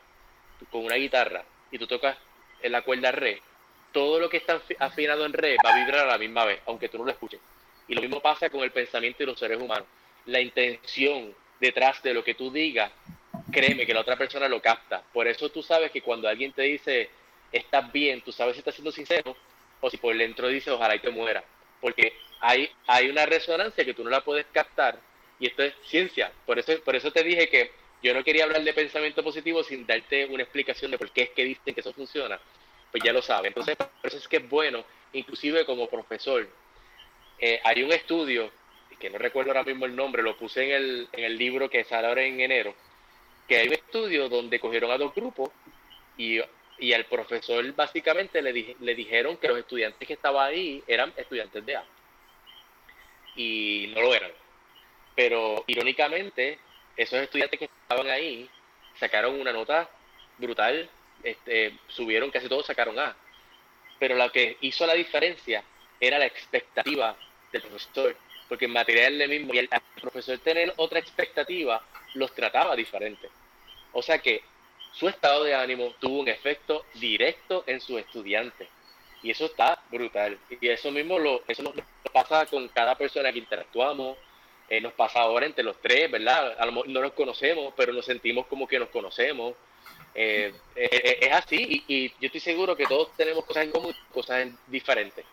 [0.71, 2.17] con una guitarra y tú tocas
[2.63, 3.43] en la cuerda re,
[3.91, 6.89] todo lo que está afinado en re va a vibrar a la misma vez, aunque
[6.89, 7.39] tú no lo escuches.
[7.87, 9.85] Y lo mismo pasa con el pensamiento de los seres humanos.
[10.25, 12.91] La intención detrás de lo que tú digas,
[13.51, 15.03] créeme que la otra persona lo capta.
[15.13, 17.11] Por eso tú sabes que cuando alguien te dice,
[17.51, 19.37] estás bien, tú sabes si estás siendo sincero
[19.79, 21.43] o si por dentro dice, ojalá y te muera.
[21.79, 24.97] Porque hay, hay una resonancia que tú no la puedes captar
[25.39, 26.31] y esto es ciencia.
[26.45, 27.71] Por eso, por eso te dije que
[28.01, 31.29] yo no quería hablar de pensamiento positivo sin darte una explicación de por qué es
[31.29, 32.39] que dicen que eso funciona.
[32.91, 33.47] Pues ya lo sabes.
[33.47, 36.47] Entonces, por eso es que es bueno, inclusive como profesor.
[37.39, 38.51] Eh, hay un estudio,
[38.99, 41.83] que no recuerdo ahora mismo el nombre, lo puse en el, en el libro que
[41.85, 42.75] sale ahora en enero,
[43.47, 45.49] que hay un estudio donde cogieron a dos grupos
[46.17, 46.39] y,
[46.79, 51.65] y al profesor básicamente le, le dijeron que los estudiantes que estaban ahí eran estudiantes
[51.65, 51.85] de A.
[53.35, 54.31] Y no lo eran.
[55.15, 56.59] Pero irónicamente,
[56.97, 58.49] esos estudiantes que estaban ahí
[58.99, 59.89] sacaron una nota
[60.37, 60.89] brutal,
[61.23, 63.15] este, subieron casi todos, sacaron A.
[63.99, 65.63] Pero lo que hizo la diferencia
[65.99, 67.15] era la expectativa
[67.51, 68.17] del profesor,
[68.49, 69.69] porque en material de mismo y el,
[70.01, 71.81] profesor tener otra expectativa
[72.15, 73.29] los trataba diferente.
[73.93, 74.43] O sea que
[74.91, 78.67] su estado de ánimo tuvo un efecto directo en sus estudiantes.
[79.21, 80.37] Y eso está brutal.
[80.49, 81.73] Y eso mismo lo, eso
[82.11, 84.17] pasa con cada persona que interactuamos,
[84.73, 86.55] eh, nos pasa ahora entre los tres, ¿verdad?
[86.57, 89.53] A lo mejor no nos conocemos, pero nos sentimos como que nos conocemos.
[90.15, 94.47] Eh, eh, es así y, yo estoy seguro que todos tenemos cosas en común, cosas
[94.65, 95.25] diferentes.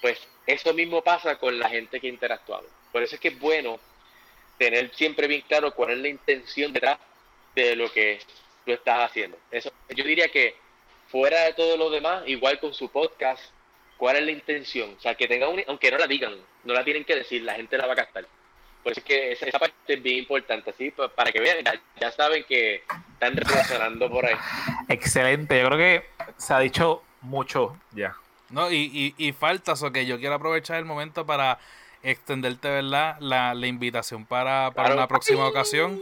[0.00, 2.70] Pues eso mismo pasa con la gente que interactuamos.
[2.92, 3.80] Por eso es que es bueno
[4.58, 7.00] tener siempre bien claro cuál es la intención detrás
[7.56, 8.20] de lo que
[8.64, 9.38] tú estás haciendo.
[9.50, 10.54] Eso, yo diría que
[11.08, 13.42] fuera de todo lo demás, igual con su podcast,
[13.96, 14.94] ¿cuál es la intención?
[14.96, 17.54] O sea, que tenga un, aunque no la digan, no la tienen que decir, la
[17.54, 18.24] gente la va a gastar.
[18.82, 21.58] Por eso es que esa, parte es bien importante, así para que vean,
[22.00, 24.34] ya, saben que están reaccionando por ahí.
[24.88, 26.06] Excelente, yo creo que
[26.36, 28.16] se ha dicho mucho ya.
[28.50, 31.58] No, y, y, falta eso que yo quiero aprovechar el momento para
[32.02, 33.16] extenderte, ¿verdad?
[33.20, 35.98] La, la invitación para, para una próxima ocasión.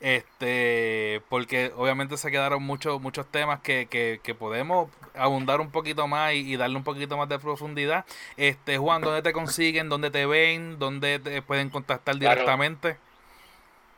[0.00, 6.32] Este, porque obviamente se quedaron muchos, muchos temas que, que, podemos abundar un poquito más
[6.32, 8.06] y, darle un poquito más de profundidad.
[8.38, 9.90] Este, Juan, ¿dónde te consiguen?
[9.90, 10.78] ¿Dónde te ven?
[10.78, 12.96] ¿Dónde te pueden contactar directamente?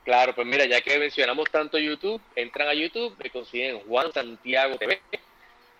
[0.04, 4.76] Claro, pues mira, ya que mencionamos tanto YouTube, entran a YouTube, me consiguen Juan Santiago
[4.76, 5.00] TV.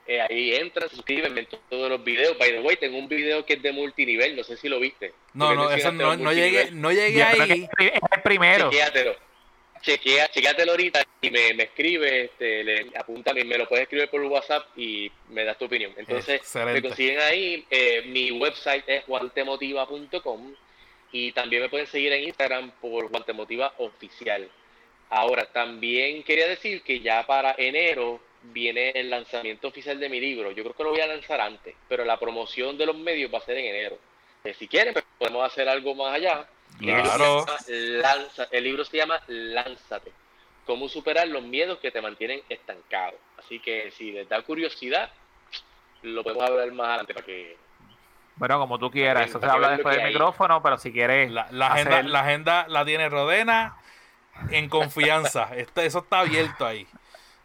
[0.06, 2.36] Eh, ahí entran, se suscriben, ven todos los videos.
[2.38, 5.12] By the way, tengo un video que es de multinivel, no sé si lo viste.
[5.32, 7.68] No, no, eso no, no llegué, no llegué ahí.
[7.78, 8.70] Es el primero
[9.82, 14.22] chequea, chequeatelo ahorita y me, me escribe, este, le apunta, me lo puedes escribir por
[14.22, 15.92] WhatsApp y me das tu opinión.
[15.96, 17.66] Entonces, me consiguen ahí.
[17.70, 20.54] Eh, mi website es guantemotiva.com
[21.12, 24.48] y también me pueden seguir en Instagram por Guantemotiva Oficial.
[25.10, 30.50] Ahora, también quería decir que ya para enero viene el lanzamiento oficial de mi libro.
[30.52, 33.38] Yo creo que lo voy a lanzar antes, pero la promoción de los medios va
[33.38, 33.98] a ser en enero.
[34.44, 36.48] Eh, si quieren, pues podemos hacer algo más allá.
[36.82, 37.46] Claro.
[38.50, 40.12] El libro, se llama Lánzate.
[40.66, 43.14] Cómo superar los miedos que te mantienen estancado.
[43.38, 45.10] Así que si les da curiosidad,
[46.02, 47.56] lo podemos hablar más adelante para que.
[48.36, 49.28] Bueno, como tú quieras.
[49.28, 51.30] Eso se habla después del micrófono, pero si quieres.
[51.30, 53.76] La, agenda, la agenda la tiene Rodena
[54.50, 55.50] en confianza.
[55.56, 56.86] Este, eso está abierto ahí.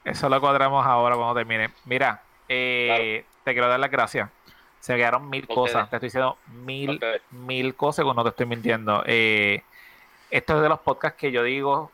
[0.03, 1.71] Eso lo cuadramos ahora cuando termine.
[1.85, 4.29] Mira, eh, te quiero dar las gracias
[4.79, 5.89] se quedaron mil cosas.
[5.89, 6.99] Te estoy diciendo mil,
[7.31, 9.03] mil cosas cuando no te estoy mintiendo.
[9.05, 9.63] Eh,
[10.29, 11.91] esto es de los podcasts que yo digo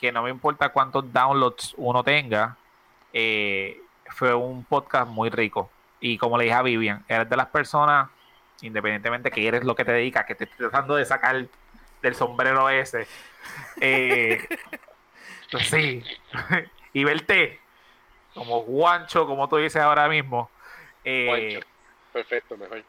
[0.00, 2.56] que no me importa cuántos downloads uno tenga.
[3.12, 5.70] Eh, fue un podcast muy rico.
[6.00, 8.10] Y como le dije a Vivian, eres de las personas,
[8.60, 11.46] independientemente que eres lo que te dedicas, que te estoy tratando de sacar
[12.02, 13.06] del sombrero ese.
[13.80, 14.46] Eh,
[15.62, 16.04] sí.
[16.92, 17.60] y verte
[18.34, 20.50] como guancho, como tú dices ahora mismo.
[21.04, 21.62] Eh,
[22.14, 22.82] Perfecto, mejor.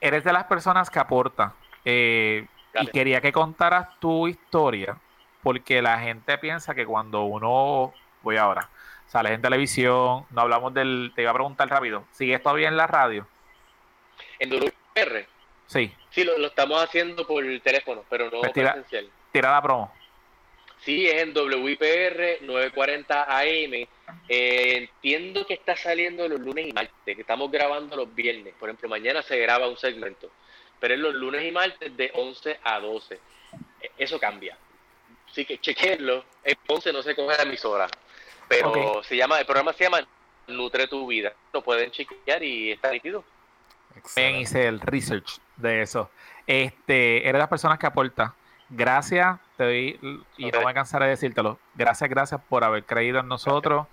[0.00, 1.52] Eres de las personas que aporta.
[1.84, 2.46] Eh,
[2.80, 4.96] y quería que contaras tu historia,
[5.42, 7.92] porque la gente piensa que cuando uno,
[8.22, 8.68] voy ahora,
[9.06, 12.86] sales en televisión, no hablamos del, te iba a preguntar rápido, ¿sigues todavía en la
[12.88, 13.28] radio?
[14.40, 15.28] En WR.
[15.66, 15.94] Sí.
[16.10, 19.08] Sí, lo, lo estamos haciendo por teléfono, pero no Pues tira- presencial.
[19.30, 19.92] Tira la promo.
[20.84, 23.86] Sí, es en WIPR 940 AM.
[24.28, 28.52] Eh, entiendo que está saliendo los lunes y martes, que estamos grabando los viernes.
[28.60, 30.30] Por ejemplo, mañana se graba un segmento,
[30.78, 33.14] pero es los lunes y martes de 11 a 12.
[33.80, 34.58] Eh, Eso cambia.
[35.30, 36.24] Así que chequenlo.
[36.44, 37.86] En 11 no se coge la emisora,
[38.46, 40.06] pero se llama, el programa se llama
[40.48, 41.32] Nutre tu vida.
[41.52, 43.24] Lo pueden chequear y está nítido.
[43.24, 44.40] Bien, Excelente.
[44.42, 46.10] hice el research de eso.
[46.46, 48.34] Este, eres de las personas que aporta.
[48.68, 51.58] Gracias, te doy, y no me cansaré de decírtelo.
[51.74, 53.86] Gracias, gracias por haber creído en nosotros,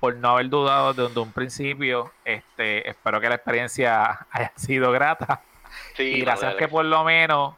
[0.00, 2.12] por no haber dudado desde un principio.
[2.24, 5.42] Este, espero que la experiencia haya sido grata.
[5.96, 7.54] Sí, y gracias que por lo menos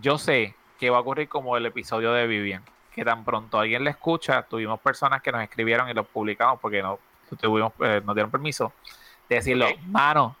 [0.00, 2.62] yo sé que va a ocurrir como el episodio de Vivian,
[2.94, 6.82] que tan pronto alguien le escucha, tuvimos personas que nos escribieron y lo publicamos porque
[6.82, 6.98] no
[7.40, 8.72] tuvimos, eh, nos dieron permiso
[9.28, 9.78] de decirlo, Ok.
[9.86, 10.36] mano,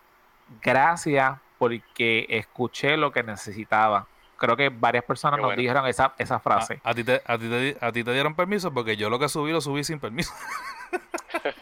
[0.62, 4.06] gracias porque escuché lo que necesitaba.
[4.38, 5.60] Creo que varias personas Qué nos bueno.
[5.60, 6.80] dijeron esa, esa frase.
[6.84, 9.18] A, a ti te, a, ti te, a ti te dieron permiso porque yo lo
[9.18, 10.32] que subí lo subí sin permiso.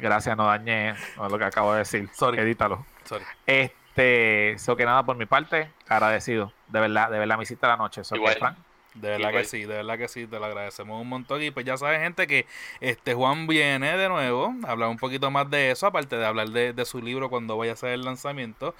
[0.00, 2.08] Gracias, no dañé lo que acabo de decir.
[2.14, 2.38] Sorry.
[2.38, 2.86] Edítalo.
[3.04, 3.24] Sorry.
[3.46, 6.52] Este, eso que nada por mi parte, agradecido.
[6.68, 8.04] De verdad, de verdad me hiciste la noche.
[8.04, 8.36] So que, Igual.
[8.38, 8.58] Frank,
[8.94, 11.42] De verdad que sí, de verdad que sí, te lo agradecemos un montón.
[11.42, 12.46] Y pues ya saben, gente, que
[12.80, 16.50] este Juan viene de nuevo a hablar un poquito más de eso, aparte de hablar
[16.50, 18.74] de, de su libro cuando vaya a hacer el lanzamiento.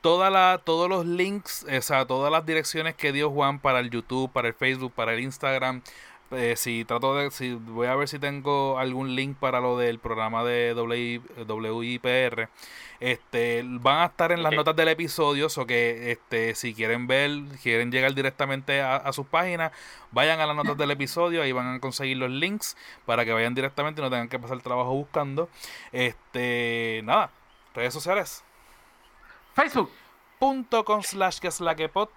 [0.00, 3.90] Toda la, todos los links, o sea, todas las direcciones que dio Juan para el
[3.90, 5.82] YouTube, para el Facebook, para el Instagram.
[6.30, 9.98] Eh, si trato de, si voy a ver si tengo algún link para lo del
[9.98, 12.48] programa de WI WIPR.
[13.00, 17.30] Este, van a estar en las notas del episodio, o que este, si quieren ver,
[17.62, 19.72] quieren llegar directamente a, a sus páginas,
[20.10, 22.76] vayan a las notas del episodio, ahí van a conseguir los links
[23.06, 25.48] para que vayan directamente y no tengan que pasar trabajo buscando.
[25.92, 27.30] Este, nada,
[27.74, 28.44] redes sociales.
[29.54, 29.90] Facebook,
[30.38, 32.10] Punto com slash que es la que pod,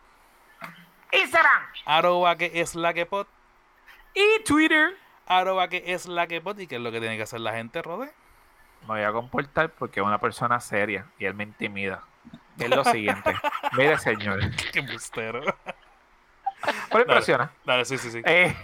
[1.12, 3.26] Instagram arroba que es la que pod,
[4.14, 4.96] y Twitter.
[5.26, 7.54] arroba que es la que pod, y que es lo que tiene que hacer la
[7.54, 8.12] gente, Rode.
[8.82, 12.04] Me voy a comportar porque es una persona seria y él me intimida.
[12.58, 13.34] Es lo siguiente.
[13.78, 14.40] Mire, señor.
[14.72, 15.42] Qué bustero.
[16.90, 17.52] Por impresiona.
[17.66, 18.22] Dale, sí, sí, sí.
[18.26, 18.56] Eh,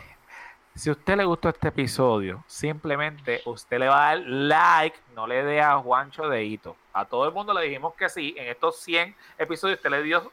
[0.76, 5.26] si a usted le gustó este episodio, simplemente usted le va a dar like, no
[5.26, 6.76] le dé a Juancho dedito.
[6.94, 8.36] A todo el mundo le dijimos que sí.
[8.38, 10.32] En estos 100 episodios usted le dio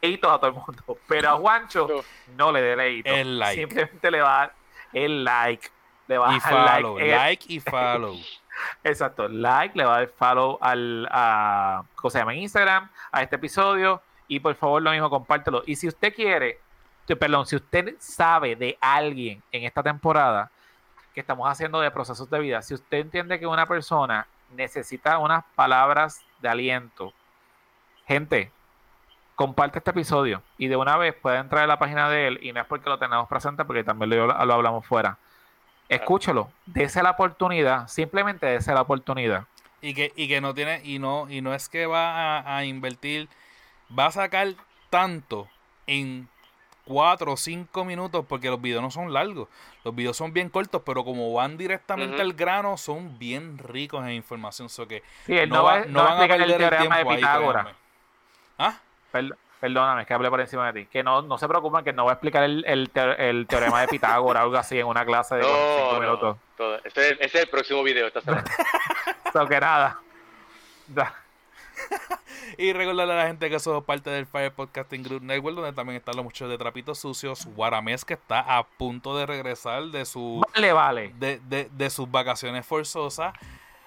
[0.00, 0.98] deditos a todo el mundo.
[1.06, 2.04] Pero a Juancho
[2.36, 3.10] no le dé dedito.
[3.10, 3.60] El like.
[3.60, 4.54] Simplemente le va a dar
[4.92, 5.68] el like.
[6.06, 7.10] Le va Y a dar follow, like.
[7.10, 8.16] Eh, like y follow.
[8.84, 12.34] Exacto, like, le va a dar follow al, a, ¿cómo se llama?
[12.34, 15.62] En Instagram, a este episodio y por favor lo mismo, compártelo.
[15.66, 16.60] Y si usted quiere,
[17.06, 20.50] perdón, si usted sabe de alguien en esta temporada
[21.14, 25.44] que estamos haciendo de procesos de vida, si usted entiende que una persona necesita unas
[25.54, 27.12] palabras de aliento,
[28.06, 28.52] gente,
[29.38, 32.52] comparte este episodio y de una vez puede entrar a la página de él y
[32.52, 35.16] no es porque lo tenemos presente, porque también lo, lo hablamos fuera.
[35.88, 39.44] Escúchelo, dése la oportunidad, simplemente dése la oportunidad.
[39.80, 42.64] Y que, y que no tiene, y no, y no es que va a, a
[42.64, 43.28] invertir,
[43.96, 44.48] va a sacar
[44.90, 45.48] tanto
[45.86, 46.28] en
[46.84, 49.48] cuatro o cinco minutos, porque los videos no son largos,
[49.84, 54.14] los videos son bien cortos, pero como van directamente al grano, son bien ricos en
[54.14, 54.68] información.
[54.68, 56.40] So que Sí, él no, no, va- va, no no va a van a explicar
[56.40, 57.66] el perder el teorema de tiempo ahí, Pitágoras.
[58.58, 58.78] ¿Ah?
[59.26, 60.88] Per- perdóname, es que hablé por encima de ti.
[60.90, 63.80] Que no, no se preocupen que no va a explicar el, el, te- el teorema
[63.80, 66.36] de Pitágoras o algo así en una clase de como cinco No, minutos.
[66.58, 66.74] no.
[66.76, 68.44] Ese, es- ese es el próximo video esta semana.
[69.32, 69.98] So que nada.
[70.86, 71.14] Da-
[72.56, 75.96] Y recordarle a la gente que somos parte del Fire Podcasting Group Network, donde también
[75.98, 77.46] están los muchachos de Trapitos Sucios.
[77.46, 81.12] Guaramés, que está a punto de regresar de su Vale, vale.
[81.18, 83.34] de, de- de sus vacaciones forzosas.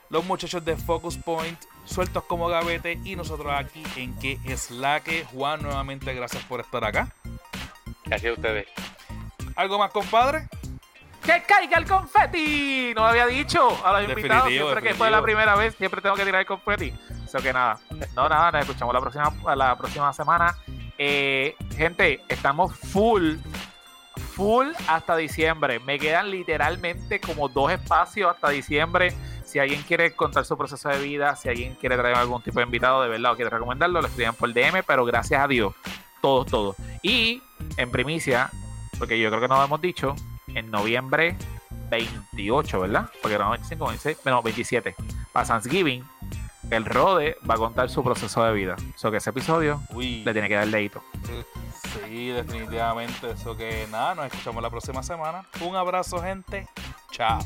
[0.09, 2.99] Los muchachos de Focus Point, sueltos como gavete.
[3.03, 5.25] Y nosotros aquí en que es la que.
[5.25, 7.09] Juan, nuevamente gracias por estar acá.
[8.05, 8.67] Gracias a ustedes.
[9.55, 10.47] ¿Algo más, compadre?
[11.23, 12.93] ¡Que caiga el confeti!
[12.95, 14.45] No lo había dicho a los invitados.
[14.45, 15.23] Definitivo, Siempre que fue la definitivo.
[15.23, 16.93] primera vez, siempre tengo que tirar el confeti.
[17.25, 17.79] Eso que nada.
[18.15, 20.55] No, nada, nos escuchamos la próxima, la próxima semana.
[20.97, 23.35] Eh, gente, estamos full,
[24.33, 25.79] full hasta diciembre.
[25.79, 29.13] Me quedan literalmente como dos espacios hasta diciembre.
[29.51, 32.65] Si alguien quiere contar su proceso de vida, si alguien quiere traer algún tipo de
[32.65, 35.75] invitado de verdad o quiere recomendarlo, lo escriban por DM, pero gracias a Dios,
[36.21, 36.77] todos, todos.
[37.03, 37.43] Y
[37.75, 38.49] en primicia,
[38.97, 40.15] porque yo creo que no lo hemos dicho,
[40.47, 41.35] en noviembre
[41.89, 43.09] 28, ¿verdad?
[43.21, 44.95] Porque era 25, 26, no, 27.
[45.33, 46.01] Para Thanksgiving,
[46.69, 48.77] el Rode va a contar su proceso de vida.
[48.95, 51.03] O sea que ese episodio Uy, le tiene que dar el dedito.
[52.07, 53.31] sí, definitivamente.
[53.31, 55.43] Eso que nada, nos escuchamos la próxima semana.
[55.59, 56.69] Un abrazo, gente.
[57.11, 57.41] Chao.